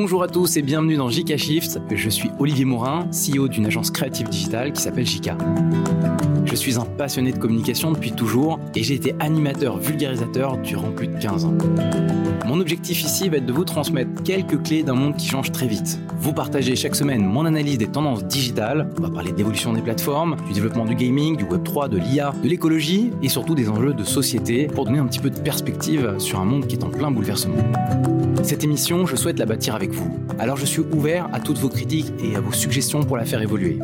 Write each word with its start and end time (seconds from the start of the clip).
Bonjour 0.00 0.22
à 0.22 0.28
tous 0.28 0.56
et 0.56 0.62
bienvenue 0.62 0.94
dans 0.94 1.10
JK 1.10 1.36
Shift. 1.36 1.80
Je 1.92 2.08
suis 2.08 2.30
Olivier 2.38 2.64
Morin, 2.64 3.10
CEO 3.10 3.48
d'une 3.48 3.66
agence 3.66 3.90
créative 3.90 4.28
digitale 4.28 4.72
qui 4.72 4.80
s'appelle 4.80 5.04
JK. 5.04 5.32
Je 6.44 6.54
suis 6.54 6.78
un 6.78 6.84
passionné 6.84 7.32
de 7.32 7.38
communication 7.38 7.90
depuis 7.90 8.12
toujours 8.12 8.60
et 8.76 8.84
j'ai 8.84 8.94
été 8.94 9.16
animateur 9.18 9.76
vulgarisateur 9.76 10.56
durant 10.58 10.92
plus 10.92 11.08
de 11.08 11.18
15 11.18 11.46
ans. 11.46 11.58
Mon 12.46 12.60
objectif 12.60 13.02
ici 13.02 13.28
va 13.28 13.38
être 13.38 13.46
de 13.46 13.52
vous 13.52 13.64
transmettre 13.64 14.22
quelques 14.22 14.62
clés 14.62 14.84
d'un 14.84 14.94
monde 14.94 15.16
qui 15.16 15.26
change 15.26 15.50
très 15.50 15.66
vite. 15.66 15.98
Vous 16.20 16.32
partagez 16.32 16.76
chaque 16.76 16.94
semaine 16.94 17.24
mon 17.24 17.44
analyse 17.44 17.78
des 17.78 17.88
tendances 17.88 18.24
digitales, 18.24 18.88
on 18.98 19.02
va 19.02 19.10
parler 19.10 19.32
d'évolution 19.32 19.72
des 19.72 19.82
plateformes, 19.82 20.36
du 20.46 20.52
développement 20.52 20.84
du 20.84 20.94
gaming, 20.94 21.36
du 21.36 21.44
Web3, 21.44 21.88
de 21.88 21.98
l'IA, 21.98 22.32
de 22.40 22.48
l'écologie 22.48 23.10
et 23.20 23.28
surtout 23.28 23.56
des 23.56 23.68
enjeux 23.68 23.94
de 23.94 24.04
société 24.04 24.68
pour 24.68 24.84
donner 24.84 24.98
un 24.98 25.06
petit 25.06 25.18
peu 25.18 25.30
de 25.30 25.40
perspective 25.40 26.14
sur 26.18 26.38
un 26.38 26.44
monde 26.44 26.68
qui 26.68 26.76
est 26.76 26.84
en 26.84 26.90
plein 26.90 27.10
bouleversement. 27.10 27.56
Cette 28.42 28.64
émission, 28.64 29.04
je 29.04 29.16
souhaite 29.16 29.38
la 29.38 29.46
bâtir 29.46 29.74
avec 29.74 29.87
Alors 30.38 30.56
je 30.56 30.66
suis 30.66 30.82
ouvert 30.92 31.28
à 31.32 31.40
toutes 31.40 31.58
vos 31.58 31.68
critiques 31.68 32.12
et 32.22 32.36
à 32.36 32.40
vos 32.40 32.52
suggestions 32.52 33.02
pour 33.02 33.16
la 33.16 33.24
faire 33.24 33.42
évoluer. 33.42 33.78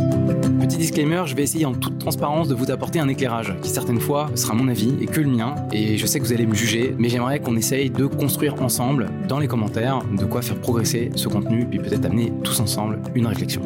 Petit 0.61 0.77
disclaimer, 0.77 1.23
je 1.27 1.35
vais 1.35 1.43
essayer 1.43 1.67
en 1.67 1.75
toute 1.75 1.99
transparence 1.99 2.49
de 2.49 2.55
vous 2.55 2.71
apporter 2.71 3.01
un 3.01 3.09
éclairage 3.09 3.55
qui 3.63 3.71
certaines 3.71 4.01
fois 4.01 4.31
sera 4.35 4.55
mon 4.55 4.69
avis 4.69 4.95
et 5.01 5.07
que 5.07 5.21
le 5.21 5.29
mien. 5.29 5.55
Et 5.73 5.99
je 5.99 6.07
sais 6.07 6.21
que 6.21 6.25
vous 6.25 6.33
allez 6.33 6.47
me 6.47 6.55
juger, 6.55 6.95
mais 6.99 7.09
j'aimerais 7.09 7.41
qu'on 7.41 7.57
essaye 7.57 7.91
de 7.91 8.07
construire 8.07 8.61
ensemble 8.63 9.09
dans 9.29 9.39
les 9.39 9.49
commentaires 9.49 10.03
de 10.17 10.25
quoi 10.25 10.43
faire 10.43 10.61
progresser 10.61 11.11
ce 11.17 11.29
contenu, 11.29 11.67
puis 11.67 11.79
peut-être 11.79 12.05
amener 12.05 12.33
tous 12.43 12.61
ensemble 12.61 13.01
une 13.15 13.27
réflexion 13.27 13.63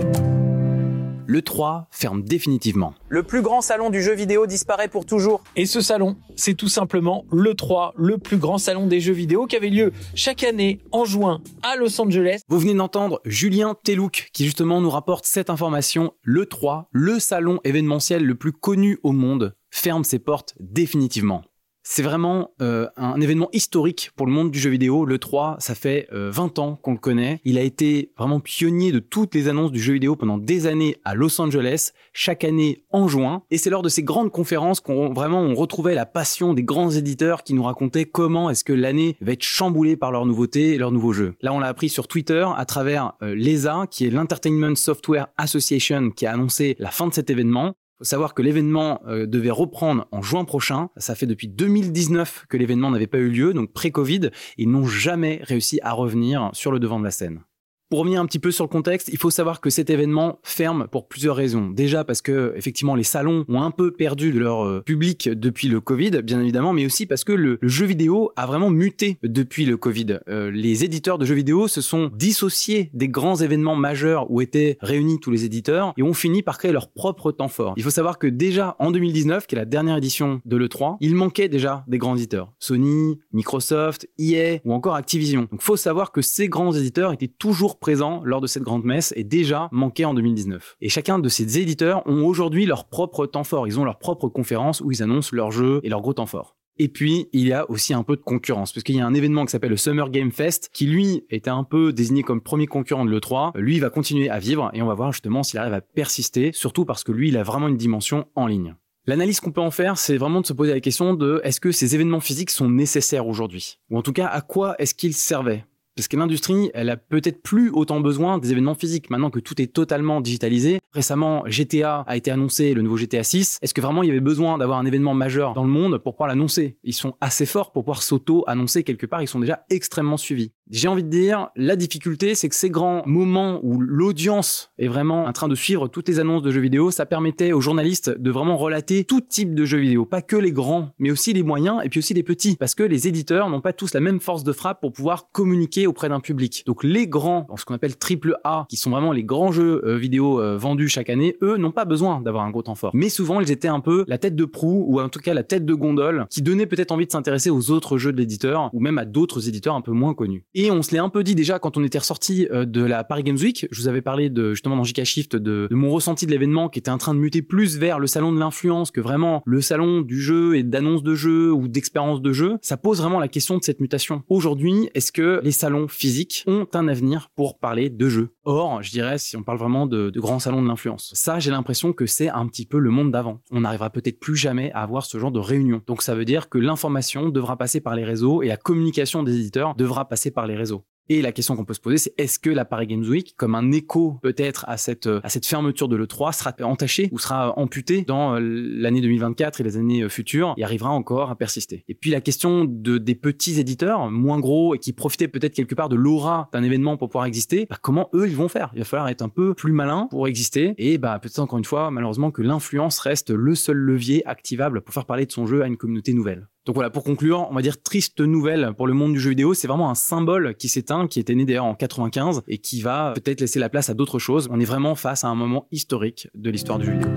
le 1.28 1.42
3 1.42 1.88
ferme 1.90 2.22
définitivement. 2.22 2.94
Le 3.10 3.22
plus 3.22 3.42
grand 3.42 3.60
salon 3.60 3.90
du 3.90 4.02
jeu 4.02 4.14
vidéo 4.14 4.46
disparaît 4.46 4.88
pour 4.88 5.04
toujours. 5.04 5.44
Et 5.56 5.66
ce 5.66 5.82
salon, 5.82 6.16
c'est 6.36 6.54
tout 6.54 6.68
simplement 6.68 7.26
le 7.30 7.54
3, 7.54 7.92
le 7.96 8.16
plus 8.16 8.38
grand 8.38 8.56
salon 8.56 8.86
des 8.86 9.00
jeux 9.00 9.12
vidéo 9.12 9.46
qui 9.46 9.54
avait 9.54 9.68
lieu 9.68 9.92
chaque 10.14 10.42
année 10.42 10.80
en 10.90 11.04
juin 11.04 11.42
à 11.62 11.76
Los 11.76 12.00
Angeles. 12.00 12.40
Vous 12.48 12.58
venez 12.58 12.72
d'entendre 12.72 13.20
Julien 13.26 13.76
Telouk 13.84 14.30
qui 14.32 14.46
justement 14.46 14.80
nous 14.80 14.90
rapporte 14.90 15.26
cette 15.26 15.50
information. 15.50 16.14
Le 16.22 16.46
3, 16.46 16.88
le 16.92 17.20
salon 17.20 17.60
événementiel 17.62 18.24
le 18.24 18.34
plus 18.34 18.52
connu 18.52 18.98
au 19.02 19.12
monde, 19.12 19.54
ferme 19.70 20.04
ses 20.04 20.18
portes 20.18 20.54
définitivement. 20.58 21.42
C'est 21.90 22.02
vraiment 22.02 22.50
euh, 22.60 22.86
un 22.98 23.18
événement 23.18 23.48
historique 23.54 24.10
pour 24.14 24.26
le 24.26 24.32
monde 24.32 24.50
du 24.50 24.58
jeu 24.58 24.68
vidéo. 24.68 25.06
Le 25.06 25.18
3, 25.18 25.56
ça 25.58 25.74
fait 25.74 26.06
20 26.12 26.58
euh, 26.58 26.62
ans 26.62 26.76
qu'on 26.76 26.92
le 26.92 26.98
connaît. 26.98 27.40
Il 27.46 27.56
a 27.56 27.62
été 27.62 28.12
vraiment 28.18 28.40
pionnier 28.40 28.92
de 28.92 28.98
toutes 28.98 29.34
les 29.34 29.48
annonces 29.48 29.72
du 29.72 29.80
jeu 29.80 29.94
vidéo 29.94 30.14
pendant 30.14 30.36
des 30.36 30.66
années 30.66 30.98
à 31.06 31.14
Los 31.14 31.40
Angeles, 31.40 31.92
chaque 32.12 32.44
année 32.44 32.84
en 32.90 33.08
juin. 33.08 33.42
Et 33.50 33.56
c'est 33.56 33.70
lors 33.70 33.80
de 33.80 33.88
ces 33.88 34.02
grandes 34.02 34.30
conférences 34.30 34.80
qu'on 34.80 35.14
vraiment 35.14 35.40
on 35.40 35.54
retrouvait 35.54 35.94
la 35.94 36.04
passion 36.04 36.52
des 36.52 36.62
grands 36.62 36.90
éditeurs 36.90 37.42
qui 37.42 37.54
nous 37.54 37.62
racontaient 37.62 38.04
comment 38.04 38.50
est-ce 38.50 38.64
que 38.64 38.74
l'année 38.74 39.16
va 39.22 39.32
être 39.32 39.42
chamboulée 39.42 39.96
par 39.96 40.12
leurs 40.12 40.26
nouveautés 40.26 40.74
et 40.74 40.78
leurs 40.78 40.92
nouveaux 40.92 41.14
jeux. 41.14 41.36
Là, 41.40 41.54
on 41.54 41.58
l'a 41.58 41.68
appris 41.68 41.88
sur 41.88 42.06
Twitter 42.06 42.46
à 42.54 42.66
travers 42.66 43.14
euh, 43.22 43.34
l'ESA, 43.34 43.86
qui 43.90 44.06
est 44.06 44.10
l'Entertainment 44.10 44.76
Software 44.76 45.28
Association, 45.38 46.10
qui 46.10 46.26
a 46.26 46.34
annoncé 46.34 46.76
la 46.78 46.90
fin 46.90 47.06
de 47.06 47.14
cet 47.14 47.30
événement 47.30 47.72
faut 47.98 48.04
savoir 48.04 48.34
que 48.34 48.42
l'événement 48.42 49.00
euh, 49.06 49.26
devait 49.26 49.50
reprendre 49.50 50.06
en 50.12 50.22
juin 50.22 50.44
prochain. 50.44 50.90
Ça 50.96 51.14
fait 51.14 51.26
depuis 51.26 51.48
2019 51.48 52.46
que 52.48 52.56
l'événement 52.56 52.90
n'avait 52.90 53.08
pas 53.08 53.18
eu 53.18 53.28
lieu, 53.28 53.52
donc 53.52 53.72
pré-Covid. 53.72 54.30
Ils 54.56 54.70
n'ont 54.70 54.86
jamais 54.86 55.40
réussi 55.42 55.80
à 55.82 55.92
revenir 55.92 56.50
sur 56.52 56.70
le 56.70 56.78
devant 56.78 57.00
de 57.00 57.04
la 57.04 57.10
scène. 57.10 57.42
Pour 57.90 58.00
revenir 58.00 58.20
un 58.20 58.26
petit 58.26 58.38
peu 58.38 58.50
sur 58.50 58.64
le 58.64 58.68
contexte, 58.68 59.08
il 59.10 59.16
faut 59.16 59.30
savoir 59.30 59.62
que 59.62 59.70
cet 59.70 59.88
événement 59.88 60.40
ferme 60.42 60.88
pour 60.92 61.08
plusieurs 61.08 61.36
raisons. 61.36 61.70
Déjà 61.70 62.04
parce 62.04 62.20
que 62.20 62.52
effectivement 62.54 62.94
les 62.94 63.02
salons 63.02 63.46
ont 63.48 63.62
un 63.62 63.70
peu 63.70 63.92
perdu 63.92 64.30
de 64.30 64.38
leur 64.38 64.62
euh, 64.62 64.82
public 64.82 65.30
depuis 65.30 65.68
le 65.68 65.80
Covid, 65.80 66.10
bien 66.22 66.38
évidemment, 66.38 66.74
mais 66.74 66.84
aussi 66.84 67.06
parce 67.06 67.24
que 67.24 67.32
le, 67.32 67.58
jeu 67.62 67.86
vidéo 67.86 68.30
a 68.36 68.44
vraiment 68.44 68.68
muté 68.68 69.16
depuis 69.22 69.64
le 69.64 69.78
Covid. 69.78 70.18
Euh, 70.28 70.50
les 70.50 70.84
éditeurs 70.84 71.16
de 71.16 71.24
jeux 71.24 71.34
vidéo 71.34 71.66
se 71.66 71.80
sont 71.80 72.10
dissociés 72.14 72.90
des 72.92 73.08
grands 73.08 73.36
événements 73.36 73.74
majeurs 73.74 74.30
où 74.30 74.42
étaient 74.42 74.76
réunis 74.82 75.18
tous 75.18 75.30
les 75.30 75.46
éditeurs 75.46 75.94
et 75.96 76.02
ont 76.02 76.12
fini 76.12 76.42
par 76.42 76.58
créer 76.58 76.72
leur 76.72 76.90
propre 76.90 77.32
temps 77.32 77.48
fort. 77.48 77.72
Il 77.78 77.84
faut 77.84 77.88
savoir 77.88 78.18
que 78.18 78.26
déjà 78.26 78.76
en 78.80 78.90
2019, 78.90 79.46
qui 79.46 79.54
est 79.54 79.58
la 79.58 79.64
dernière 79.64 79.96
édition 79.96 80.42
de 80.44 80.56
l'E3, 80.58 80.98
il 81.00 81.14
manquait 81.14 81.48
déjà 81.48 81.84
des 81.88 81.96
grands 81.96 82.16
éditeurs. 82.16 82.52
Sony, 82.58 83.18
Microsoft, 83.32 84.10
EA 84.18 84.58
ou 84.66 84.74
encore 84.74 84.94
Activision. 84.94 85.48
Donc 85.50 85.62
faut 85.62 85.78
savoir 85.78 86.12
que 86.12 86.20
ces 86.20 86.50
grands 86.50 86.72
éditeurs 86.72 87.14
étaient 87.14 87.28
toujours 87.28 87.77
présents 87.78 88.22
lors 88.24 88.40
de 88.40 88.46
cette 88.46 88.62
grande 88.62 88.84
messe 88.84 89.12
et 89.16 89.24
déjà 89.24 89.68
manqué 89.72 90.04
en 90.04 90.14
2019. 90.14 90.76
Et 90.80 90.88
chacun 90.88 91.18
de 91.18 91.28
ces 91.28 91.58
éditeurs 91.58 92.06
ont 92.06 92.24
aujourd'hui 92.26 92.66
leur 92.66 92.88
propre 92.88 93.26
temps 93.26 93.44
fort. 93.44 93.66
Ils 93.66 93.78
ont 93.78 93.84
leur 93.84 93.98
propre 93.98 94.28
conférence 94.28 94.80
où 94.80 94.90
ils 94.90 95.02
annoncent 95.02 95.34
leurs 95.34 95.50
jeux 95.50 95.80
et 95.82 95.88
leurs 95.88 96.02
gros 96.02 96.14
temps 96.14 96.26
forts. 96.26 96.56
Et 96.80 96.88
puis, 96.88 97.26
il 97.32 97.46
y 97.46 97.52
a 97.52 97.68
aussi 97.68 97.92
un 97.92 98.04
peu 98.04 98.14
de 98.14 98.20
concurrence, 98.20 98.72
parce 98.72 98.84
qu'il 98.84 98.94
y 98.94 99.00
a 99.00 99.06
un 99.06 99.14
événement 99.14 99.44
qui 99.44 99.50
s'appelle 99.50 99.70
le 99.70 99.76
Summer 99.76 100.10
Game 100.10 100.30
Fest, 100.30 100.70
qui 100.72 100.86
lui 100.86 101.24
était 101.28 101.50
un 101.50 101.64
peu 101.64 101.92
désigné 101.92 102.22
comme 102.22 102.40
premier 102.40 102.68
concurrent 102.68 103.04
de 103.04 103.10
l'E3. 103.10 103.58
Lui, 103.58 103.80
va 103.80 103.90
continuer 103.90 104.30
à 104.30 104.38
vivre, 104.38 104.70
et 104.74 104.80
on 104.80 104.86
va 104.86 104.94
voir 104.94 105.12
justement 105.12 105.42
s'il 105.42 105.58
arrive 105.58 105.72
à 105.72 105.80
persister, 105.80 106.52
surtout 106.52 106.84
parce 106.84 107.02
que 107.02 107.10
lui, 107.10 107.28
il 107.28 107.36
a 107.36 107.42
vraiment 107.42 107.66
une 107.66 107.76
dimension 107.76 108.26
en 108.36 108.46
ligne. 108.46 108.76
L'analyse 109.06 109.40
qu'on 109.40 109.50
peut 109.50 109.60
en 109.60 109.70
faire, 109.70 109.98
c'est 109.98 110.18
vraiment 110.18 110.40
de 110.40 110.46
se 110.46 110.52
poser 110.52 110.72
la 110.72 110.80
question 110.80 111.14
de 111.14 111.40
est-ce 111.42 111.60
que 111.60 111.72
ces 111.72 111.94
événements 111.94 112.20
physiques 112.20 112.50
sont 112.50 112.68
nécessaires 112.68 113.26
aujourd'hui? 113.26 113.78
Ou 113.90 113.98
en 113.98 114.02
tout 114.02 114.12
cas, 114.12 114.26
à 114.26 114.40
quoi 114.40 114.76
est-ce 114.78 114.94
qu'ils 114.94 115.14
servaient? 115.14 115.64
Parce 115.98 116.06
que 116.06 116.16
l'industrie, 116.16 116.70
elle 116.74 116.90
a 116.90 116.96
peut-être 116.96 117.42
plus 117.42 117.70
autant 117.70 117.98
besoin 117.98 118.38
des 118.38 118.52
événements 118.52 118.76
physiques 118.76 119.10
maintenant 119.10 119.30
que 119.30 119.40
tout 119.40 119.60
est 119.60 119.66
totalement 119.66 120.20
digitalisé. 120.20 120.78
Récemment, 120.92 121.42
GTA 121.46 122.04
a 122.06 122.16
été 122.16 122.30
annoncé, 122.30 122.72
le 122.72 122.82
nouveau 122.82 122.96
GTA 122.96 123.24
6. 123.24 123.58
Est-ce 123.60 123.74
que 123.74 123.80
vraiment 123.80 124.04
il 124.04 124.06
y 124.06 124.10
avait 124.10 124.20
besoin 124.20 124.58
d'avoir 124.58 124.78
un 124.78 124.86
événement 124.86 125.14
majeur 125.14 125.54
dans 125.54 125.64
le 125.64 125.70
monde 125.70 125.98
pour 125.98 126.14
pouvoir 126.14 126.28
l'annoncer? 126.28 126.78
Ils 126.84 126.92
sont 126.92 127.16
assez 127.20 127.46
forts 127.46 127.72
pour 127.72 127.82
pouvoir 127.82 128.04
s'auto-annoncer 128.04 128.84
quelque 128.84 129.06
part, 129.06 129.22
ils 129.22 129.26
sont 129.26 129.40
déjà 129.40 129.64
extrêmement 129.70 130.16
suivis. 130.16 130.52
J'ai 130.70 130.88
envie 130.88 131.02
de 131.02 131.08
dire, 131.08 131.48
la 131.56 131.76
difficulté, 131.76 132.34
c'est 132.34 132.50
que 132.50 132.54
ces 132.54 132.68
grands 132.68 133.02
moments 133.06 133.58
où 133.62 133.80
l'audience 133.80 134.70
est 134.78 134.88
vraiment 134.88 135.24
en 135.24 135.32
train 135.32 135.48
de 135.48 135.54
suivre 135.54 135.88
toutes 135.88 136.08
les 136.08 136.20
annonces 136.20 136.42
de 136.42 136.50
jeux 136.50 136.60
vidéo, 136.60 136.90
ça 136.90 137.06
permettait 137.06 137.52
aux 137.52 137.62
journalistes 137.62 138.10
de 138.10 138.30
vraiment 138.30 138.58
relater 138.58 139.04
tout 139.04 139.22
type 139.22 139.54
de 139.54 139.64
jeux 139.64 139.78
vidéo, 139.78 140.04
pas 140.04 140.20
que 140.20 140.36
les 140.36 140.52
grands, 140.52 140.90
mais 140.98 141.10
aussi 141.10 141.32
les 141.32 141.42
moyens 141.42 141.80
et 141.84 141.88
puis 141.88 142.00
aussi 142.00 142.12
les 142.12 142.22
petits, 142.22 142.56
parce 142.56 142.74
que 142.74 142.82
les 142.82 143.08
éditeurs 143.08 143.48
n'ont 143.48 143.62
pas 143.62 143.72
tous 143.72 143.94
la 143.94 144.00
même 144.00 144.20
force 144.20 144.44
de 144.44 144.52
frappe 144.52 144.82
pour 144.82 144.92
pouvoir 144.92 145.30
communiquer 145.32 145.86
auprès 145.86 146.10
d'un 146.10 146.20
public. 146.20 146.64
Donc 146.66 146.84
les 146.84 147.08
grands, 147.08 147.46
ce 147.56 147.64
qu'on 147.64 147.74
appelle 147.74 147.96
triple 147.96 148.36
A, 148.44 148.66
qui 148.68 148.76
sont 148.76 148.90
vraiment 148.90 149.12
les 149.12 149.24
grands 149.24 149.52
jeux 149.52 149.82
euh, 149.86 149.96
vidéo 149.96 150.38
euh, 150.38 150.58
vendus 150.58 150.88
chaque 150.88 151.08
année, 151.08 151.36
eux 151.40 151.56
n'ont 151.56 151.72
pas 151.72 151.86
besoin 151.86 152.20
d'avoir 152.20 152.44
un 152.44 152.50
gros 152.50 152.62
temps 152.62 152.74
fort. 152.74 152.90
Mais 152.92 153.08
souvent, 153.08 153.40
ils 153.40 153.50
étaient 153.50 153.68
un 153.68 153.80
peu 153.80 154.04
la 154.06 154.18
tête 154.18 154.36
de 154.36 154.44
proue 154.44 154.84
ou 154.86 155.00
en 155.00 155.08
tout 155.08 155.20
cas 155.20 155.32
la 155.32 155.44
tête 155.44 155.64
de 155.64 155.74
gondole 155.74 156.26
qui 156.28 156.42
donnait 156.42 156.66
peut-être 156.66 156.92
envie 156.92 157.06
de 157.06 157.12
s'intéresser 157.12 157.48
aux 157.48 157.70
autres 157.70 157.96
jeux 157.96 158.12
de 158.12 158.18
l'éditeur 158.18 158.68
ou 158.74 158.80
même 158.80 158.98
à 158.98 159.06
d'autres 159.06 159.48
éditeurs 159.48 159.74
un 159.74 159.80
peu 159.80 159.92
moins 159.92 160.12
connus. 160.12 160.44
Et 160.60 160.72
on 160.72 160.82
se 160.82 160.90
l'est 160.90 160.98
un 160.98 161.08
peu 161.08 161.22
dit 161.22 161.36
déjà 161.36 161.60
quand 161.60 161.76
on 161.76 161.84
était 161.84 162.00
ressorti 162.00 162.48
euh, 162.50 162.64
de 162.64 162.82
la 162.82 163.04
Paris 163.04 163.22
Games 163.22 163.36
Week. 163.36 163.68
Je 163.70 163.80
vous 163.80 163.86
avais 163.86 164.02
parlé 164.02 164.28
justement 164.50 164.74
dans 164.74 164.82
JK 164.82 165.04
Shift 165.04 165.36
de, 165.36 165.68
de 165.70 165.74
mon 165.76 165.88
ressenti 165.88 166.26
de 166.26 166.32
l'événement 166.32 166.68
qui 166.68 166.80
était 166.80 166.90
en 166.90 166.98
train 166.98 167.14
de 167.14 167.20
muter 167.20 167.42
plus 167.42 167.78
vers 167.78 168.00
le 168.00 168.08
salon 168.08 168.32
de 168.32 168.40
l'influence 168.40 168.90
que 168.90 169.00
vraiment 169.00 169.40
le 169.46 169.60
salon 169.60 170.00
du 170.00 170.20
jeu 170.20 170.56
et 170.56 170.64
d'annonce 170.64 171.04
de 171.04 171.14
jeu 171.14 171.52
ou 171.52 171.68
d'expérience 171.68 172.20
de 172.20 172.32
jeu. 172.32 172.58
Ça 172.60 172.76
pose 172.76 173.00
vraiment 173.00 173.20
la 173.20 173.28
question 173.28 173.56
de 173.56 173.62
cette 173.62 173.78
mutation. 173.78 174.24
Aujourd'hui, 174.28 174.90
est-ce 174.94 175.12
que 175.12 175.40
les 175.44 175.52
salons 175.52 175.86
physiques 175.86 176.42
ont 176.48 176.66
un 176.74 176.88
avenir 176.88 177.30
pour 177.36 177.60
parler 177.60 177.88
de 177.88 178.08
jeux? 178.08 178.30
Or, 178.42 178.82
je 178.82 178.90
dirais, 178.90 179.18
si 179.18 179.36
on 179.36 179.44
parle 179.44 179.58
vraiment 179.58 179.86
de, 179.86 180.10
de 180.10 180.20
grands 180.20 180.40
salons 180.40 180.62
de 180.62 180.66
l'influence, 180.66 181.12
ça, 181.14 181.38
j'ai 181.38 181.52
l'impression 181.52 181.92
que 181.92 182.06
c'est 182.06 182.30
un 182.30 182.48
petit 182.48 182.66
peu 182.66 182.80
le 182.80 182.90
monde 182.90 183.12
d'avant. 183.12 183.42
On 183.52 183.60
n'arrivera 183.60 183.90
peut-être 183.90 184.18
plus 184.18 184.34
jamais 184.34 184.72
à 184.72 184.82
avoir 184.82 185.06
ce 185.06 185.18
genre 185.18 185.30
de 185.30 185.38
réunion. 185.38 185.82
Donc 185.86 186.02
ça 186.02 186.16
veut 186.16 186.24
dire 186.24 186.48
que 186.48 186.58
l'information 186.58 187.28
devra 187.28 187.56
passer 187.56 187.80
par 187.80 187.94
les 187.94 188.04
réseaux 188.04 188.42
et 188.42 188.48
la 188.48 188.56
communication 188.56 189.22
des 189.22 189.36
éditeurs 189.36 189.76
devra 189.76 190.08
passer 190.08 190.32
par 190.32 190.47
réseaux. 190.56 190.84
Et 191.10 191.22
la 191.22 191.32
question 191.32 191.56
qu'on 191.56 191.64
peut 191.64 191.74
se 191.74 191.80
poser, 191.80 191.96
c'est 191.96 192.14
est-ce 192.18 192.38
que 192.38 192.50
la 192.50 192.66
Paris 192.66 192.86
Games 192.86 193.04
Week, 193.04 193.34
comme 193.36 193.54
un 193.54 193.72
écho 193.72 194.18
peut-être 194.22 194.66
à 194.68 194.76
cette, 194.76 195.08
cette 195.28 195.46
fermeture 195.46 195.88
de 195.88 195.96
l'E3, 195.96 196.36
sera 196.36 196.54
entachée 196.62 197.08
ou 197.12 197.18
sera 197.18 197.58
amputée 197.58 198.02
dans 198.02 198.34
euh, 198.34 198.40
l'année 198.42 199.00
2024 199.00 199.60
et 199.60 199.64
les 199.64 199.78
années 199.78 200.02
euh, 200.02 200.10
futures 200.10 200.54
et 200.58 200.64
arrivera 200.64 200.90
encore 200.90 201.30
à 201.30 201.36
persister? 201.36 201.84
Et 201.88 201.94
puis 201.94 202.10
la 202.10 202.20
question 202.20 202.66
de, 202.66 202.98
des 202.98 203.14
petits 203.14 203.58
éditeurs, 203.58 204.10
moins 204.10 204.38
gros 204.38 204.74
et 204.74 204.78
qui 204.78 204.92
profitaient 204.92 205.28
peut-être 205.28 205.54
quelque 205.54 205.74
part 205.74 205.88
de 205.88 205.96
l'aura 205.96 206.50
d'un 206.52 206.62
événement 206.62 206.98
pour 206.98 207.08
pouvoir 207.08 207.24
exister, 207.24 207.66
bah, 207.70 207.78
comment 207.80 208.10
eux 208.14 208.28
ils 208.28 208.36
vont 208.36 208.48
faire? 208.48 208.70
Il 208.74 208.80
va 208.80 208.84
falloir 208.84 209.08
être 209.08 209.22
un 209.22 209.30
peu 209.30 209.54
plus 209.54 209.72
malin 209.72 210.08
pour 210.10 210.28
exister 210.28 210.74
et 210.76 210.98
bah, 210.98 211.18
peut-être 211.20 211.38
encore 211.38 211.58
une 211.58 211.64
fois, 211.64 211.90
malheureusement, 211.90 212.30
que 212.30 212.42
l'influence 212.42 212.98
reste 212.98 213.30
le 213.30 213.54
seul 213.54 213.78
levier 213.78 214.26
activable 214.26 214.82
pour 214.82 214.92
faire 214.92 215.06
parler 215.06 215.24
de 215.24 215.32
son 215.32 215.46
jeu 215.46 215.62
à 215.62 215.66
une 215.66 215.78
communauté 215.78 216.12
nouvelle. 216.12 216.48
Donc 216.68 216.74
voilà, 216.74 216.90
pour 216.90 217.02
conclure, 217.02 217.48
on 217.50 217.54
va 217.54 217.62
dire 217.62 217.82
triste 217.82 218.20
nouvelle 218.20 218.74
pour 218.76 218.86
le 218.86 218.92
monde 218.92 219.14
du 219.14 219.20
jeu 219.20 219.30
vidéo. 219.30 219.54
C'est 219.54 219.66
vraiment 219.66 219.88
un 219.88 219.94
symbole 219.94 220.54
qui 220.54 220.68
s'éteint, 220.68 221.06
qui 221.06 221.18
était 221.18 221.34
né 221.34 221.46
d'ailleurs 221.46 221.64
en 221.64 221.74
95 221.74 222.42
et 222.46 222.58
qui 222.58 222.82
va 222.82 223.14
peut-être 223.14 223.40
laisser 223.40 223.58
la 223.58 223.70
place 223.70 223.88
à 223.88 223.94
d'autres 223.94 224.18
choses. 224.18 224.48
On 224.50 224.60
est 224.60 224.66
vraiment 224.66 224.94
face 224.94 225.24
à 225.24 225.28
un 225.28 225.34
moment 225.34 225.66
historique 225.72 226.28
de 226.34 226.50
l'histoire 226.50 226.78
du 226.78 226.84
jeu 226.84 226.92
vidéo. 226.92 227.08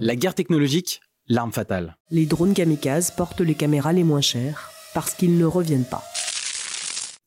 La 0.00 0.16
guerre 0.16 0.34
technologique, 0.34 1.00
l'arme 1.28 1.52
fatale. 1.52 1.96
Les 2.10 2.26
drones 2.26 2.54
kamikazes 2.54 3.12
portent 3.12 3.42
les 3.42 3.54
caméras 3.54 3.92
les 3.92 4.02
moins 4.02 4.20
chères 4.20 4.72
parce 4.94 5.14
qu'ils 5.14 5.38
ne 5.38 5.44
reviennent 5.44 5.86
pas. 5.88 6.02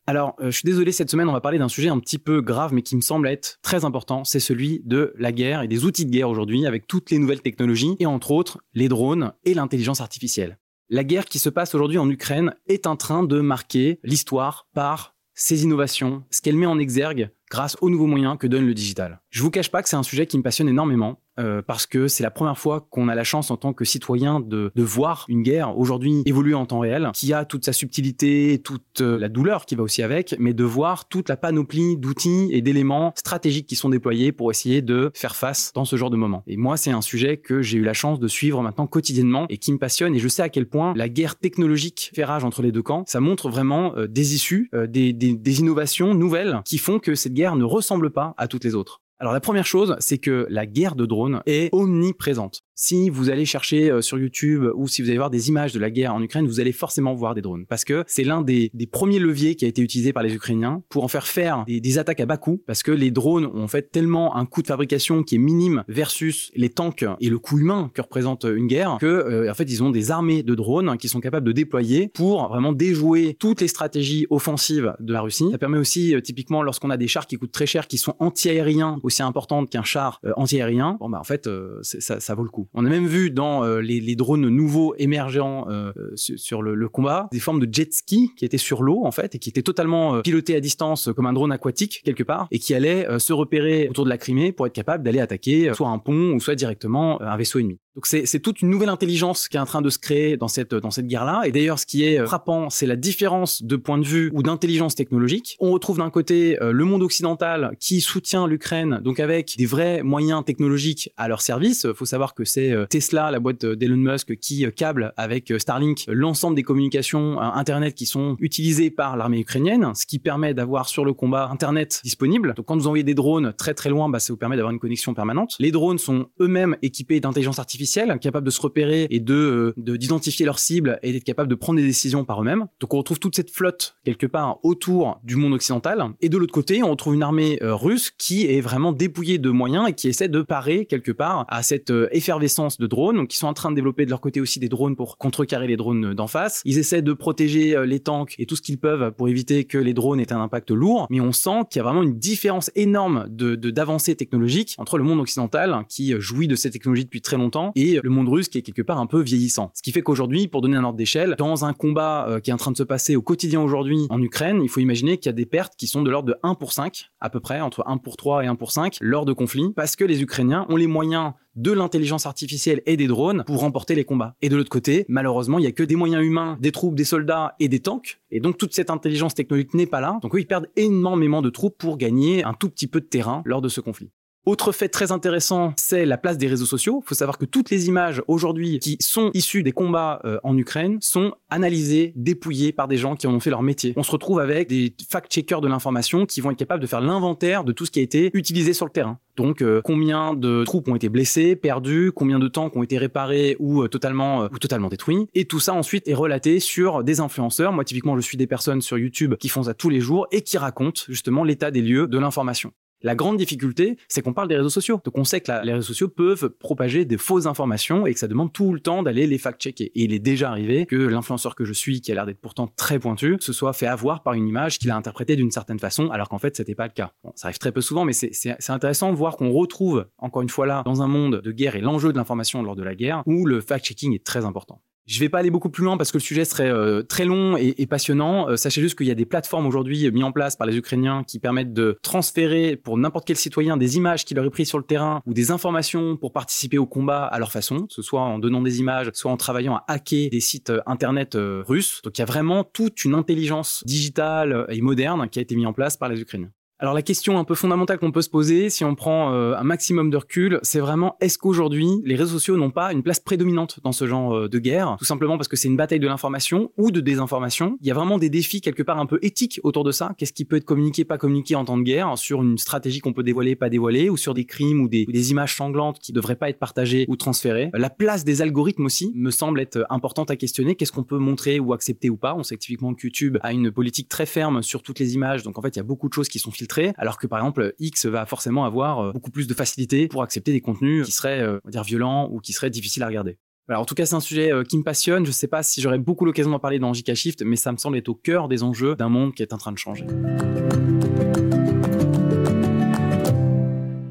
Alors, 0.09 0.35
euh, 0.39 0.45
je 0.45 0.51
suis 0.51 0.65
désolé, 0.65 0.93
cette 0.93 1.11
semaine, 1.11 1.27
on 1.27 1.33
va 1.33 1.41
parler 1.41 1.57
d'un 1.57 1.67
sujet 1.67 1.89
un 1.89 1.99
petit 1.99 2.17
peu 2.17 2.39
grave, 2.39 2.73
mais 2.73 2.81
qui 2.81 2.95
me 2.95 3.01
semble 3.01 3.27
être 3.27 3.59
très 3.61 3.83
important. 3.83 4.23
C'est 4.23 4.39
celui 4.39 4.81
de 4.85 5.13
la 5.19 5.33
guerre 5.33 5.63
et 5.63 5.67
des 5.67 5.83
outils 5.83 6.05
de 6.05 6.11
guerre 6.11 6.29
aujourd'hui, 6.29 6.65
avec 6.65 6.87
toutes 6.87 7.11
les 7.11 7.19
nouvelles 7.19 7.41
technologies, 7.41 7.97
et 7.99 8.05
entre 8.05 8.31
autres, 8.31 8.59
les 8.73 8.87
drones 8.87 9.33
et 9.43 9.53
l'intelligence 9.53 9.99
artificielle. 9.99 10.59
La 10.89 11.03
guerre 11.03 11.25
qui 11.25 11.39
se 11.39 11.49
passe 11.49 11.75
aujourd'hui 11.75 11.97
en 11.97 12.09
Ukraine 12.09 12.55
est 12.67 12.87
en 12.87 12.95
train 12.95 13.23
de 13.23 13.41
marquer 13.41 13.99
l'histoire 14.03 14.69
par 14.73 15.17
ses 15.33 15.63
innovations, 15.63 16.23
ce 16.31 16.41
qu'elle 16.41 16.55
met 16.55 16.65
en 16.65 16.79
exergue 16.79 17.29
grâce 17.51 17.75
aux 17.81 17.89
nouveaux 17.89 18.07
moyens 18.07 18.37
que 18.39 18.47
donne 18.47 18.65
le 18.65 18.73
digital. 18.73 19.21
Je 19.37 19.43
vous 19.43 19.51
cache 19.51 19.69
pas 19.69 19.83
que 19.83 19.87
c'est 19.87 19.95
un 19.95 20.01
sujet 20.01 20.25
qui 20.25 20.35
me 20.39 20.41
passionne 20.41 20.67
énormément 20.67 21.21
euh, 21.39 21.61
parce 21.61 21.85
que 21.85 22.07
c'est 22.07 22.23
la 22.23 22.31
première 22.31 22.57
fois 22.57 22.87
qu'on 22.89 23.07
a 23.07 23.13
la 23.13 23.23
chance 23.23 23.51
en 23.51 23.55
tant 23.55 23.71
que 23.71 23.85
citoyen 23.85 24.39
de, 24.39 24.71
de 24.73 24.81
voir 24.81 25.25
une 25.29 25.43
guerre 25.43 25.77
aujourd'hui 25.77 26.23
évoluer 26.25 26.55
en 26.55 26.65
temps 26.65 26.79
réel, 26.79 27.11
qui 27.13 27.33
a 27.33 27.45
toute 27.45 27.63
sa 27.63 27.71
subtilité, 27.71 28.59
toute 28.63 29.01
euh, 29.01 29.19
la 29.19 29.29
douleur 29.29 29.67
qui 29.67 29.75
va 29.75 29.83
aussi 29.83 30.01
avec, 30.01 30.35
mais 30.39 30.55
de 30.55 30.63
voir 30.63 31.07
toute 31.07 31.29
la 31.29 31.37
panoplie 31.37 31.97
d'outils 31.97 32.49
et 32.51 32.63
d'éléments 32.63 33.13
stratégiques 33.15 33.67
qui 33.67 33.75
sont 33.75 33.89
déployés 33.89 34.31
pour 34.31 34.49
essayer 34.49 34.81
de 34.81 35.11
faire 35.13 35.35
face 35.35 35.71
dans 35.75 35.85
ce 35.85 35.97
genre 35.97 36.09
de 36.09 36.17
moment. 36.17 36.41
Et 36.47 36.57
moi, 36.57 36.75
c'est 36.75 36.89
un 36.89 37.03
sujet 37.03 37.37
que 37.37 37.61
j'ai 37.61 37.77
eu 37.77 37.83
la 37.83 37.93
chance 37.93 38.19
de 38.19 38.27
suivre 38.27 38.63
maintenant 38.63 38.87
quotidiennement 38.87 39.45
et 39.49 39.59
qui 39.59 39.71
me 39.71 39.77
passionne. 39.77 40.15
Et 40.15 40.19
je 40.19 40.27
sais 40.27 40.41
à 40.41 40.49
quel 40.49 40.67
point 40.67 40.95
la 40.95 41.09
guerre 41.09 41.37
technologique 41.37 42.09
fait 42.15 42.23
rage 42.23 42.43
entre 42.43 42.63
les 42.63 42.71
deux 42.71 42.81
camps. 42.81 43.03
Ça 43.05 43.19
montre 43.19 43.51
vraiment 43.51 43.95
euh, 43.97 44.07
des 44.07 44.33
issues, 44.33 44.71
des, 44.73 45.13
des, 45.13 45.35
des 45.35 45.59
innovations 45.59 46.15
nouvelles 46.15 46.61
qui 46.65 46.79
font 46.79 46.97
que 46.97 47.13
cette 47.13 47.35
guerre 47.35 47.55
ne 47.55 47.65
ressemble 47.65 48.09
pas 48.09 48.33
à 48.39 48.47
toutes 48.47 48.63
les 48.63 48.73
autres. 48.73 49.03
Alors 49.19 49.33
la 49.33 49.39
première 49.39 49.65
chose, 49.65 49.95
c'est 49.99 50.19
que 50.19 50.45
la 50.49 50.65
guerre 50.65 50.95
de 50.95 51.05
drones 51.05 51.41
est 51.45 51.73
omniprésente. 51.73 52.63
Si 52.79 53.09
vous 53.09 53.31
allez 53.31 53.45
chercher 53.45 53.89
euh, 53.89 54.01
sur 54.01 54.19
YouTube 54.19 54.63
ou 54.75 54.87
si 54.87 55.01
vous 55.01 55.09
allez 55.09 55.17
voir 55.17 55.31
des 55.31 55.49
images 55.49 55.73
de 55.73 55.79
la 55.79 55.89
guerre 55.89 56.13
en 56.13 56.21
Ukraine, 56.21 56.45
vous 56.45 56.59
allez 56.59 56.71
forcément 56.71 57.15
voir 57.15 57.33
des 57.33 57.41
drones 57.41 57.65
parce 57.65 57.83
que 57.83 58.03
c'est 58.05 58.23
l'un 58.23 58.43
des, 58.43 58.69
des, 58.75 58.85
premiers 58.85 59.17
leviers 59.17 59.55
qui 59.55 59.65
a 59.65 59.67
été 59.67 59.81
utilisé 59.81 60.13
par 60.13 60.21
les 60.21 60.35
Ukrainiens 60.35 60.83
pour 60.87 61.03
en 61.03 61.07
faire 61.07 61.25
faire 61.25 61.65
des, 61.67 61.97
attaques 61.97 62.19
à 62.19 62.27
bas 62.27 62.37
coût 62.37 62.61
parce 62.67 62.83
que 62.83 62.91
les 62.91 63.09
drones 63.09 63.47
ont 63.47 63.67
fait 63.67 63.89
tellement 63.91 64.35
un 64.35 64.45
coût 64.45 64.61
de 64.61 64.67
fabrication 64.67 65.23
qui 65.23 65.35
est 65.35 65.39
minime 65.39 65.85
versus 65.87 66.51
les 66.55 66.69
tanks 66.69 67.03
et 67.19 67.31
le 67.31 67.39
coût 67.39 67.57
humain 67.57 67.89
que 67.95 68.01
représente 68.01 68.43
une 68.43 68.67
guerre 68.67 68.97
que 68.99 69.07
euh, 69.07 69.49
en 69.49 69.55
fait 69.55 69.63
ils 69.63 69.81
ont 69.81 69.89
des 69.89 70.11
armées 70.11 70.43
de 70.43 70.53
drones 70.53 70.97
qui 70.97 71.09
sont 71.09 71.19
capables 71.19 71.47
de 71.47 71.53
déployer 71.53 72.11
pour 72.13 72.47
vraiment 72.47 72.73
déjouer 72.73 73.35
toutes 73.39 73.59
les 73.59 73.67
stratégies 73.67 74.27
offensives 74.29 74.93
de 74.99 75.13
la 75.13 75.21
Russie. 75.21 75.49
Ça 75.51 75.57
permet 75.57 75.79
aussi 75.79 76.13
euh, 76.13 76.21
typiquement 76.21 76.61
lorsqu'on 76.61 76.91
a 76.91 76.97
des 76.97 77.07
chars 77.07 77.25
qui 77.25 77.37
coûtent 77.37 77.51
très 77.51 77.65
cher 77.65 77.87
qui 77.87 77.97
sont 77.97 78.15
anti-aériens 78.19 78.99
aussi 79.01 79.23
importantes 79.23 79.69
qu'un 79.71 79.83
char 79.83 80.19
euh, 80.25 80.33
anti-aérien, 80.35 80.97
bon 80.99 81.09
bah 81.09 81.19
en 81.19 81.23
fait 81.23 81.47
euh, 81.47 81.79
ça, 81.81 82.19
ça, 82.19 82.35
vaut 82.35 82.43
le 82.43 82.49
coup. 82.49 82.66
On 82.73 82.85
a 82.85 82.89
même 82.89 83.07
vu 83.07 83.31
dans 83.31 83.63
euh, 83.63 83.79
les, 83.79 84.15
drones 84.15 84.49
nouveaux 84.49 84.95
émergents 84.97 85.67
sur, 86.15 86.39
sur 86.39 86.61
le, 86.61 86.89
combat 86.89 87.27
des 87.31 87.39
formes 87.39 87.59
de 87.59 87.71
jet 87.71 87.93
ski 87.93 88.31
qui 88.35 88.45
étaient 88.45 88.57
sur 88.57 88.81
l'eau 88.81 89.03
en 89.05 89.11
fait 89.11 89.35
et 89.35 89.39
qui 89.39 89.49
étaient 89.49 89.61
totalement 89.61 90.21
pilotés 90.21 90.55
à 90.55 90.59
distance 90.59 91.09
comme 91.15 91.25
un 91.25 91.33
drone 91.33 91.51
aquatique 91.51 92.01
quelque 92.03 92.23
part 92.23 92.47
et 92.51 92.59
qui 92.59 92.73
allaient 92.73 93.19
se 93.19 93.33
repérer 93.33 93.87
autour 93.89 94.05
de 94.05 94.09
la 94.09 94.17
Crimée 94.17 94.51
pour 94.51 94.65
être 94.65 94.73
capable 94.73 95.03
d'aller 95.03 95.19
attaquer 95.19 95.71
soit 95.73 95.89
un 95.89 95.99
pont 95.99 96.33
ou 96.33 96.39
soit 96.39 96.55
directement 96.55 97.21
un 97.21 97.37
vaisseau 97.37 97.59
ennemi. 97.59 97.79
Donc 97.97 98.05
c'est 98.05 98.39
toute 98.39 98.61
une 98.61 98.69
nouvelle 98.69 98.89
intelligence 98.89 99.47
qui 99.47 99.57
est 99.57 99.59
en 99.59 99.65
train 99.65 99.81
de 99.81 99.89
se 99.89 99.97
créer 99.97 100.37
dans 100.37 100.47
cette 100.47 100.75
dans 100.75 100.91
cette 100.91 101.07
guerre-là. 101.07 101.41
Et 101.45 101.51
d'ailleurs, 101.51 101.79
ce 101.79 101.87
qui 101.87 102.03
est 102.03 102.23
frappant, 102.27 102.69
c'est 102.69 102.85
la 102.85 102.95
différence 102.95 103.63
de 103.63 103.75
point 103.75 103.97
de 103.97 104.05
vue 104.05 104.29
ou 104.35 104.43
d'intelligence 104.43 104.93
technologique. 104.93 105.57
On 105.59 105.71
retrouve 105.71 105.97
d'un 105.97 106.11
côté 106.11 106.59
le 106.61 106.85
monde 106.85 107.01
occidental 107.01 107.75
qui 107.79 107.99
soutient 108.01 108.45
l'Ukraine, 108.45 109.01
donc 109.03 109.19
avec 109.19 109.55
des 109.57 109.65
vrais 109.65 110.03
moyens 110.03 110.45
technologiques 110.45 111.11
à 111.17 111.27
leur 111.27 111.41
service. 111.41 111.87
Faut 111.95 112.05
savoir 112.05 112.35
que 112.35 112.45
c'est 112.45 112.71
Tesla, 112.87 113.31
la 113.31 113.39
boîte 113.39 113.65
d'Elon 113.65 113.97
Musk, 113.97 114.37
qui 114.37 114.63
câble 114.75 115.11
avec 115.17 115.51
Starlink 115.57 116.05
l'ensemble 116.07 116.55
des 116.55 116.61
communications 116.61 117.41
internet 117.41 117.95
qui 117.95 118.05
sont 118.05 118.37
utilisées 118.39 118.91
par 118.91 119.17
l'armée 119.17 119.39
ukrainienne, 119.39 119.91
ce 119.95 120.05
qui 120.05 120.19
permet 120.19 120.53
d'avoir 120.53 120.87
sur 120.87 121.03
le 121.03 121.13
combat 121.13 121.49
internet 121.51 122.01
disponible. 122.03 122.53
Donc 122.55 122.67
quand 122.67 122.77
vous 122.77 122.85
envoyez 122.85 123.03
des 123.03 123.15
drones 123.15 123.53
très 123.57 123.73
très 123.73 123.89
loin, 123.89 124.07
bah, 124.07 124.19
ça 124.19 124.31
vous 124.31 124.37
permet 124.37 124.55
d'avoir 124.55 124.71
une 124.71 124.79
connexion 124.79 125.15
permanente. 125.15 125.55
Les 125.57 125.71
drones 125.71 125.97
sont 125.97 126.27
eux-mêmes 126.39 126.77
équipés 126.83 127.19
d'intelligence 127.19 127.57
artificielle 127.57 127.86
capables 128.19 128.45
de 128.45 128.51
se 128.51 128.61
repérer 128.61 129.07
et 129.09 129.19
de 129.19 129.73
d'identifier 129.77 130.45
leurs 130.45 130.59
cibles 130.59 130.99
et 131.03 131.11
d'être 131.11 131.23
capables 131.23 131.49
de 131.49 131.55
prendre 131.55 131.79
des 131.79 131.85
décisions 131.85 132.25
par 132.25 132.41
eux-mêmes. 132.41 132.67
Donc 132.79 132.93
on 132.93 132.97
retrouve 132.97 133.19
toute 133.19 133.35
cette 133.35 133.51
flotte 133.51 133.97
quelque 134.03 134.25
part 134.25 134.59
autour 134.63 135.19
du 135.23 135.35
monde 135.35 135.53
occidental. 135.53 136.11
Et 136.21 136.29
de 136.29 136.37
l'autre 136.37 136.53
côté, 136.53 136.83
on 136.83 136.91
retrouve 136.91 137.15
une 137.15 137.23
armée 137.23 137.59
euh, 137.61 137.75
russe 137.75 138.11
qui 138.17 138.45
est 138.45 138.61
vraiment 138.61 138.91
dépouillée 138.91 139.37
de 139.37 139.49
moyens 139.49 139.89
et 139.89 139.93
qui 139.93 140.07
essaie 140.07 140.29
de 140.29 140.41
parer 140.41 140.85
quelque 140.85 141.11
part 141.11 141.45
à 141.47 141.63
cette 141.63 141.91
euh, 141.91 142.07
effervescence 142.11 142.77
de 142.77 142.87
drones, 142.87 143.17
donc 143.17 143.29
qui 143.29 143.37
sont 143.37 143.47
en 143.47 143.53
train 143.53 143.71
de 143.71 143.75
développer 143.75 144.05
de 144.05 144.09
leur 144.09 144.21
côté 144.21 144.41
aussi 144.41 144.59
des 144.59 144.69
drones 144.69 144.95
pour 144.95 145.17
contrecarrer 145.17 145.67
les 145.67 145.77
drones 145.77 146.13
d'en 146.13 146.27
face. 146.27 146.61
Ils 146.65 146.77
essaient 146.77 147.01
de 147.01 147.13
protéger 147.13 147.75
euh, 147.75 147.85
les 147.85 147.99
tanks 147.99 148.35
et 148.37 148.45
tout 148.45 148.55
ce 148.55 148.61
qu'ils 148.61 148.79
peuvent 148.79 149.11
pour 149.11 149.29
éviter 149.29 149.65
que 149.65 149.77
les 149.77 149.93
drones 149.93 150.19
aient 150.19 150.33
un 150.33 150.41
impact 150.41 150.71
lourd, 150.71 151.07
mais 151.09 151.21
on 151.21 151.31
sent 151.31 151.65
qu'il 151.69 151.79
y 151.79 151.81
a 151.81 151.83
vraiment 151.83 152.03
une 152.03 152.17
différence 152.17 152.71
énorme 152.75 153.25
de 153.29 153.55
d'avancée 153.55 154.15
technologique 154.15 154.75
entre 154.77 154.97
le 154.97 155.03
monde 155.03 155.19
occidental 155.19 155.83
qui 155.89 156.13
jouit 156.19 156.47
de 156.47 156.55
ces 156.55 156.71
technologies 156.71 157.03
depuis 157.03 157.21
très 157.21 157.37
longtemps 157.37 157.71
et 157.77 157.99
le 158.01 158.09
monde 158.09 158.27
russe 158.27 158.49
qui 158.49 158.57
est 158.57 158.61
quelque 158.61 158.81
part 158.81 158.99
un 158.99 159.05
peu 159.05 159.21
vieillissant. 159.21 159.71
Ce 159.73 159.81
qui 159.81 159.91
fait 159.91 160.01
qu'aujourd'hui, 160.01 160.47
pour 160.47 160.61
donner 160.61 160.77
un 160.77 160.83
ordre 160.83 160.97
d'échelle, 160.97 161.35
dans 161.37 161.63
un 161.63 161.73
combat 161.73 162.27
euh, 162.27 162.39
qui 162.39 162.49
est 162.49 162.53
en 162.53 162.57
train 162.57 162.71
de 162.71 162.77
se 162.77 162.83
passer 162.83 163.15
au 163.15 163.21
quotidien 163.21 163.61
aujourd'hui 163.61 164.07
en 164.09 164.21
Ukraine, 164.21 164.61
il 164.63 164.69
faut 164.69 164.79
imaginer 164.79 165.17
qu'il 165.17 165.27
y 165.27 165.29
a 165.29 165.33
des 165.33 165.45
pertes 165.45 165.75
qui 165.77 165.87
sont 165.87 166.01
de 166.01 166.09
l'ordre 166.09 166.29
de 166.29 166.35
1 166.43 166.55
pour 166.55 166.73
5, 166.73 167.11
à 167.19 167.29
peu 167.29 167.39
près, 167.39 167.61
entre 167.61 167.83
1 167.85 167.97
pour 167.97 168.17
3 168.17 168.43
et 168.43 168.47
1 168.47 168.55
pour 168.55 168.71
5, 168.71 168.97
lors 168.99 169.25
de 169.25 169.33
conflits, 169.33 169.71
parce 169.75 169.95
que 169.95 170.03
les 170.03 170.21
Ukrainiens 170.21 170.65
ont 170.69 170.75
les 170.75 170.87
moyens 170.87 171.33
de 171.55 171.71
l'intelligence 171.71 172.25
artificielle 172.25 172.81
et 172.85 172.97
des 172.97 173.07
drones 173.07 173.43
pour 173.45 173.59
remporter 173.59 173.95
les 173.95 174.05
combats. 174.05 174.35
Et 174.41 174.49
de 174.49 174.55
l'autre 174.55 174.69
côté, 174.69 175.05
malheureusement, 175.09 175.57
il 175.57 175.65
y 175.65 175.67
a 175.67 175.71
que 175.71 175.83
des 175.83 175.95
moyens 175.95 176.23
humains, 176.23 176.57
des 176.61 176.71
troupes, 176.71 176.95
des 176.95 177.03
soldats 177.03 177.55
et 177.59 177.67
des 177.67 177.79
tanks. 177.79 178.19
Et 178.31 178.39
donc 178.39 178.57
toute 178.57 178.73
cette 178.73 178.91
intelligence 178.91 179.33
technologique 179.33 179.73
n'est 179.73 179.87
pas 179.87 179.99
là. 179.99 180.19
Donc 180.21 180.35
eux, 180.35 180.39
ils 180.39 180.47
perdent 180.47 180.69
énormément 180.75 181.41
de 181.41 181.49
troupes 181.49 181.77
pour 181.77 181.97
gagner 181.97 182.43
un 182.43 182.53
tout 182.53 182.69
petit 182.69 182.87
peu 182.87 183.01
de 183.01 183.05
terrain 183.05 183.41
lors 183.43 183.61
de 183.61 183.69
ce 183.69 183.81
conflit. 183.81 184.11
Autre 184.47 184.71
fait 184.71 184.87
très 184.87 185.11
intéressant, 185.11 185.73
c'est 185.75 186.05
la 186.05 186.17
place 186.17 186.37
des 186.37 186.47
réseaux 186.47 186.65
sociaux. 186.65 187.01
Il 187.03 187.09
faut 187.09 187.15
savoir 187.15 187.37
que 187.37 187.43
toutes 187.43 187.69
les 187.69 187.89
images 187.89 188.23
aujourd'hui 188.29 188.79
qui 188.79 188.95
sont 189.01 189.29
issues 189.33 189.61
des 189.61 189.73
combats 189.73 190.21
euh, 190.23 190.39
en 190.41 190.57
Ukraine 190.57 190.99
sont 191.01 191.33
analysées, 191.49 192.13
dépouillées 192.15 192.71
par 192.71 192.87
des 192.87 192.95
gens 192.95 193.17
qui 193.17 193.27
en 193.27 193.33
ont 193.33 193.41
fait 193.41 193.49
leur 193.49 193.61
métier. 193.61 193.91
On 193.97 194.03
se 194.03 194.11
retrouve 194.11 194.39
avec 194.39 194.69
des 194.69 194.95
fact-checkers 195.09 195.59
de 195.59 195.67
l'information 195.67 196.25
qui 196.25 196.39
vont 196.39 196.51
être 196.51 196.57
capables 196.57 196.81
de 196.81 196.87
faire 196.87 197.01
l'inventaire 197.01 197.65
de 197.65 197.73
tout 197.73 197.85
ce 197.85 197.91
qui 197.91 197.99
a 197.99 198.01
été 198.01 198.31
utilisé 198.33 198.71
sur 198.71 198.85
le 198.85 198.91
terrain. 198.91 199.19
Donc 199.35 199.61
euh, 199.61 199.81
combien 199.83 200.33
de 200.33 200.63
troupes 200.63 200.87
ont 200.87 200.95
été 200.95 201.09
blessées, 201.09 201.57
perdues, 201.57 202.13
combien 202.15 202.39
de 202.39 202.47
tanks 202.47 202.73
ont 202.77 202.83
été 202.83 202.97
réparés 202.97 203.57
ou 203.59 203.81
euh, 203.81 203.89
totalement 203.89 204.45
ou 204.45 204.59
totalement 204.59 204.87
détruits 204.87 205.27
et 205.35 205.43
tout 205.43 205.59
ça 205.59 205.73
ensuite 205.73 206.07
est 206.07 206.13
relaté 206.13 206.61
sur 206.61 207.03
des 207.03 207.19
influenceurs. 207.19 207.73
Moi 207.73 207.83
typiquement, 207.83 208.15
je 208.15 208.21
suis 208.21 208.37
des 208.37 208.47
personnes 208.47 208.79
sur 208.79 208.97
YouTube 208.97 209.35
qui 209.35 209.49
font 209.49 209.63
ça 209.63 209.73
tous 209.73 209.89
les 209.89 209.99
jours 209.99 210.25
et 210.31 210.41
qui 210.41 210.57
racontent 210.57 211.01
justement 211.09 211.43
l'état 211.43 211.69
des 211.69 211.81
lieux 211.81 212.07
de 212.07 212.17
l'information. 212.17 212.71
La 213.07 213.15
grande 213.15 213.37
difficulté, 213.37 213.97
c'est 214.09 214.21
qu'on 214.21 214.33
parle 214.33 214.49
des 214.49 214.57
réseaux 214.57 214.69
sociaux. 214.69 214.99
Donc 215.05 215.17
on 215.17 215.23
sait 215.23 215.39
que 215.39 215.49
les 215.63 215.71
réseaux 215.71 215.87
sociaux 215.87 216.09
peuvent 216.09 216.49
propager 216.49 217.05
des 217.05 217.17
fausses 217.17 217.45
informations 217.45 218.05
et 218.05 218.13
que 218.13 218.19
ça 218.19 218.27
demande 218.27 218.51
tout 218.51 218.73
le 218.73 218.81
temps 218.81 219.01
d'aller 219.01 219.27
les 219.27 219.37
fact-checker. 219.37 219.93
Et 219.95 220.03
il 220.03 220.11
est 220.11 220.19
déjà 220.19 220.49
arrivé 220.49 220.85
que 220.85 220.97
l'influenceur 220.97 221.55
que 221.55 221.63
je 221.63 221.71
suis, 221.71 222.01
qui 222.01 222.11
a 222.11 222.15
l'air 222.15 222.25
d'être 222.25 222.41
pourtant 222.41 222.67
très 222.67 222.99
pointu, 222.99 223.37
se 223.39 223.53
soit 223.53 223.71
fait 223.71 223.87
avoir 223.87 224.23
par 224.23 224.33
une 224.33 224.45
image 224.45 224.77
qu'il 224.77 224.91
a 224.91 224.97
interprétée 224.97 225.37
d'une 225.37 225.51
certaine 225.51 225.79
façon, 225.79 226.09
alors 226.09 226.27
qu'en 226.27 226.37
fait 226.37 226.57
c'était 226.57 226.75
pas 226.75 226.87
le 226.87 226.91
cas. 226.91 227.13
Ça 227.35 227.47
arrive 227.47 227.59
très 227.59 227.71
peu 227.71 227.79
souvent, 227.79 228.03
mais 228.03 228.11
c'est 228.11 228.69
intéressant 228.69 229.09
de 229.09 229.15
voir 229.15 229.37
qu'on 229.37 229.53
retrouve 229.53 230.07
encore 230.17 230.41
une 230.41 230.49
fois 230.49 230.65
là 230.65 230.81
dans 230.83 231.01
un 231.01 231.07
monde 231.07 231.39
de 231.39 231.51
guerre 231.53 231.77
et 231.77 231.81
l'enjeu 231.81 232.11
de 232.11 232.17
l'information 232.17 232.61
lors 232.61 232.75
de 232.75 232.83
la 232.83 232.93
guerre 232.93 233.23
où 233.25 233.45
le 233.45 233.61
fact-checking 233.61 234.15
est 234.15 234.25
très 234.25 234.43
important. 234.43 234.81
Je 235.07 235.19
vais 235.19 235.29
pas 235.29 235.39
aller 235.39 235.49
beaucoup 235.49 235.69
plus 235.69 235.83
loin 235.83 235.97
parce 235.97 236.11
que 236.11 236.17
le 236.17 236.21
sujet 236.21 236.43
serait 236.43 236.69
euh, 236.69 237.01
très 237.01 237.23
long 237.23 237.57
et, 237.57 237.73
et 237.77 237.87
passionnant. 237.87 238.49
Euh, 238.49 238.57
sachez 238.57 238.81
juste 238.81 238.97
qu'il 238.97 239.07
y 239.07 239.11
a 239.11 239.15
des 239.15 239.25
plateformes 239.25 239.65
aujourd'hui 239.65 240.11
mises 240.11 240.23
en 240.23 240.33
place 240.33 240.55
par 240.57 240.67
les 240.67 240.75
Ukrainiens 240.75 241.23
qui 241.25 241.39
permettent 241.39 241.73
de 241.73 241.97
transférer 242.01 242.75
pour 242.75 242.97
n'importe 242.97 243.25
quel 243.25 243.37
citoyen 243.37 243.77
des 243.77 243.95
images 243.95 244.25
qu'il 244.25 244.37
aurait 244.37 244.49
prises 244.49 244.67
sur 244.67 244.77
le 244.77 244.83
terrain 244.83 245.21
ou 245.25 245.33
des 245.33 245.51
informations 245.51 246.17
pour 246.17 246.33
participer 246.33 246.77
au 246.77 246.85
combat 246.85 247.23
à 247.23 247.39
leur 247.39 247.51
façon, 247.51 247.87
ce 247.89 248.01
soit 248.01 248.21
en 248.21 248.37
donnant 248.37 248.61
des 248.61 248.79
images, 248.79 249.09
soit 249.13 249.31
en 249.31 249.37
travaillant 249.37 249.77
à 249.77 249.85
hacker 249.87 250.29
des 250.29 250.41
sites 250.41 250.71
euh, 250.71 250.81
internet 250.85 251.35
euh, 251.35 251.63
russes. 251.65 252.01
Donc 252.03 252.17
il 252.17 252.21
y 252.21 252.23
a 252.23 252.25
vraiment 252.25 252.63
toute 252.65 253.05
une 253.05 253.15
intelligence 253.15 253.83
digitale 253.85 254.65
et 254.69 254.81
moderne 254.81 255.29
qui 255.29 255.39
a 255.39 255.41
été 255.41 255.55
mise 255.55 255.67
en 255.67 255.73
place 255.73 255.97
par 255.97 256.09
les 256.09 256.19
Ukrainiens. 256.19 256.51
Alors 256.79 256.93
la 256.93 257.01
question 257.01 257.39
un 257.39 257.43
peu 257.43 257.55
fondamentale 257.55 257.97
qu'on 257.97 258.11
peut 258.11 258.21
se 258.21 258.29
poser, 258.29 258.69
si 258.69 258.85
on 258.85 258.93
prend 258.93 259.33
euh, 259.33 259.55
un 259.55 259.63
maximum 259.63 260.11
de 260.11 260.17
recul, 260.17 260.59
c'est 260.61 260.79
vraiment 260.79 261.15
est-ce 261.19 261.39
qu'aujourd'hui 261.39 261.87
les 262.05 262.15
réseaux 262.15 262.33
sociaux 262.33 262.55
n'ont 262.55 262.69
pas 262.69 262.93
une 262.93 263.01
place 263.01 263.19
prédominante 263.19 263.79
dans 263.83 263.91
ce 263.91 264.05
genre 264.05 264.35
euh, 264.35 264.47
de 264.47 264.59
guerre? 264.59 264.95
Tout 264.99 265.05
simplement 265.05 265.37
parce 265.37 265.47
que 265.47 265.55
c'est 265.55 265.69
une 265.69 265.75
bataille 265.75 265.99
de 265.99 266.05
l'information 266.05 266.71
ou 266.77 266.91
de 266.91 267.01
désinformation. 267.01 267.79
Il 267.81 267.87
y 267.87 267.91
a 267.91 267.95
vraiment 267.95 268.19
des 268.19 268.29
défis 268.29 268.61
quelque 268.61 268.83
part 268.83 268.99
un 268.99 269.07
peu 269.07 269.17
éthiques 269.23 269.59
autour 269.63 269.83
de 269.83 269.91
ça. 269.91 270.13
Qu'est-ce 270.19 270.33
qui 270.33 270.45
peut 270.45 270.57
être 270.57 270.65
communiqué, 270.65 271.03
pas 271.03 271.17
communiqué 271.17 271.55
en 271.55 271.65
temps 271.65 271.79
de 271.79 271.81
guerre 271.81 272.15
sur 272.15 272.43
une 272.43 272.59
stratégie 272.59 272.99
qu'on 272.99 273.13
peut 273.13 273.23
dévoiler, 273.23 273.55
pas 273.55 273.69
dévoiler, 273.69 274.11
ou 274.11 274.17
sur 274.17 274.35
des 274.35 274.45
crimes 274.45 274.81
ou 274.81 274.87
des, 274.87 275.31
images 275.31 275.55
sanglantes 275.55 275.97
qui 275.97 276.13
devraient 276.13 276.35
pas 276.35 276.47
être 276.47 276.59
partagées 276.59 277.05
ou 277.07 277.15
transférées? 277.15 277.71
La 277.73 277.89
place 277.89 278.23
des 278.23 278.43
algorithmes 278.43 278.85
aussi 278.85 279.13
me 279.15 279.31
semble 279.31 279.61
être 279.61 279.83
importante 279.89 280.29
à 280.29 280.35
questionner. 280.35 280.75
Qu'est-ce 280.75 280.91
qu'on 280.91 281.03
peut 281.03 281.17
montrer 281.17 281.59
ou 281.59 281.73
accepter 281.73 282.11
ou 282.11 282.17
pas? 282.17 282.35
On 282.35 282.43
sait 282.43 282.55
que 282.55 282.61
typiquement 282.61 282.93
que 282.93 283.01
YouTube 283.01 283.39
a 283.41 283.51
une 283.51 283.71
politique 283.71 284.09
très 284.09 284.27
ferme 284.27 284.61
sur 284.61 284.83
toutes 284.83 284.99
les 284.99 285.15
images, 285.15 285.41
donc 285.41 285.57
en 285.57 285.63
fait 285.63 285.69
il 285.69 285.77
y 285.77 285.79
a 285.79 285.83
beaucoup 285.83 286.07
de 286.07 286.13
choses 286.13 286.29
qui 286.29 286.37
sont 286.37 286.51
filtrées 286.51 286.66
alors 286.97 287.17
que 287.17 287.27
par 287.27 287.39
exemple 287.39 287.73
X 287.79 288.05
va 288.05 288.25
forcément 288.25 288.65
avoir 288.65 288.99
euh, 288.99 289.11
beaucoup 289.11 289.31
plus 289.31 289.47
de 289.47 289.53
facilité 289.53 290.07
pour 290.07 290.23
accepter 290.23 290.51
des 290.51 290.61
contenus 290.61 291.05
qui 291.05 291.11
seraient, 291.11 291.41
euh, 291.41 291.59
on 291.63 291.67
va 291.67 291.71
dire, 291.71 291.83
violents 291.83 292.29
ou 292.31 292.39
qui 292.39 292.53
seraient 292.53 292.69
difficiles 292.69 293.03
à 293.03 293.07
regarder. 293.07 293.37
Alors, 293.69 293.81
en 293.81 293.85
tout 293.85 293.95
cas, 293.95 294.05
c'est 294.05 294.15
un 294.15 294.21
sujet 294.21 294.53
euh, 294.53 294.63
qui 294.63 294.77
me 294.77 294.83
passionne. 294.83 295.25
Je 295.25 295.31
sais 295.31 295.47
pas 295.47 295.61
si 295.61 295.81
j'aurai 295.81 295.97
beaucoup 295.97 296.23
l'occasion 296.23 296.51
d'en 296.51 296.59
parler 296.59 296.79
dans 296.79 296.93
JK 296.93 297.13
Shift, 297.15 297.41
mais 297.41 297.57
ça 297.57 297.73
me 297.73 297.77
semble 297.77 297.97
être 297.97 298.07
au 298.07 298.15
cœur 298.15 298.47
des 298.47 298.63
enjeux 298.63 298.95
d'un 298.95 299.09
monde 299.09 299.33
qui 299.33 299.43
est 299.43 299.51
en 299.51 299.57
train 299.57 299.73
de 299.73 299.77
changer. 299.77 300.05